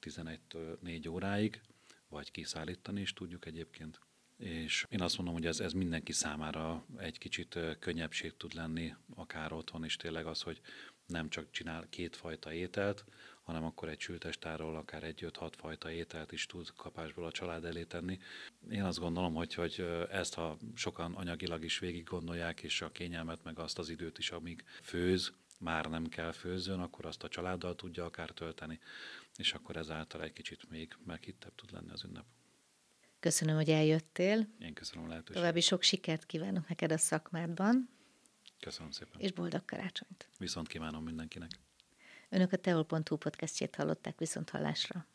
11-től 0.01 0.79
4 0.79 1.09
óráig 1.09 1.61
vagy 2.09 2.31
kiszállítani 2.31 3.01
is 3.01 3.13
tudjuk 3.13 3.45
egyébként. 3.45 3.99
És 4.37 4.85
én 4.89 5.01
azt 5.01 5.17
mondom, 5.17 5.35
hogy 5.35 5.45
ez, 5.45 5.59
ez 5.59 5.73
mindenki 5.73 6.11
számára 6.11 6.85
egy 6.97 7.17
kicsit 7.17 7.59
könnyebbség 7.79 8.37
tud 8.37 8.53
lenni, 8.53 8.93
akár 9.15 9.53
otthon 9.53 9.85
is 9.85 9.95
tényleg 9.95 10.25
az, 10.25 10.41
hogy 10.41 10.61
nem 11.05 11.29
csak 11.29 11.51
csinál 11.51 11.87
kétfajta 11.89 12.53
ételt, 12.53 13.05
hanem 13.43 13.63
akkor 13.63 13.89
egy 13.89 13.99
sültestáról 13.99 14.75
akár 14.75 15.03
egy 15.03 15.23
öt-hat 15.23 15.55
fajta 15.55 15.91
ételt 15.91 16.31
is 16.31 16.45
tud 16.45 16.73
kapásból 16.75 17.25
a 17.25 17.31
család 17.31 17.65
elé 17.65 17.83
tenni. 17.83 18.19
Én 18.69 18.83
azt 18.83 18.99
gondolom, 18.99 19.33
hogy, 19.33 19.53
hogy 19.53 19.87
ezt 20.11 20.33
ha 20.33 20.57
sokan 20.75 21.13
anyagilag 21.13 21.63
is 21.63 21.79
végig 21.79 22.03
gondolják, 22.03 22.61
és 22.61 22.81
a 22.81 22.91
kényelmet, 22.91 23.43
meg 23.43 23.59
azt 23.59 23.79
az 23.79 23.89
időt 23.89 24.17
is, 24.17 24.31
amíg 24.31 24.63
főz, 24.83 25.33
már 25.57 25.85
nem 25.85 26.05
kell 26.05 26.31
főzön, 26.31 26.79
akkor 26.79 27.05
azt 27.05 27.23
a 27.23 27.27
családdal 27.27 27.75
tudja 27.75 28.05
akár 28.05 28.29
tölteni 28.29 28.79
és 29.37 29.53
akkor 29.53 29.77
ezáltal 29.77 30.23
egy 30.23 30.33
kicsit 30.33 30.69
még 30.69 30.95
meghittebb 31.05 31.55
tud 31.55 31.71
lenni 31.71 31.91
az 31.91 32.03
ünnep. 32.03 32.25
Köszönöm, 33.19 33.55
hogy 33.55 33.69
eljöttél. 33.69 34.47
Én 34.59 34.73
köszönöm 34.73 35.05
a 35.05 35.07
lehetőséget. 35.07 35.41
További 35.41 35.61
sok 35.61 35.81
sikert 35.81 36.25
kívánok 36.25 36.67
neked 36.67 36.91
a 36.91 36.97
szakmádban. 36.97 37.89
Köszönöm 38.59 38.91
szépen. 38.91 39.19
És 39.21 39.31
boldog 39.31 39.65
karácsonyt. 39.65 40.29
Viszont 40.37 40.67
kívánom 40.67 41.03
mindenkinek. 41.03 41.51
Önök 42.29 42.51
a 42.51 42.57
teol.hu 42.57 43.15
podcastjét 43.17 43.75
hallották 43.75 44.19
viszont 44.19 44.49
hallásra. 44.49 45.05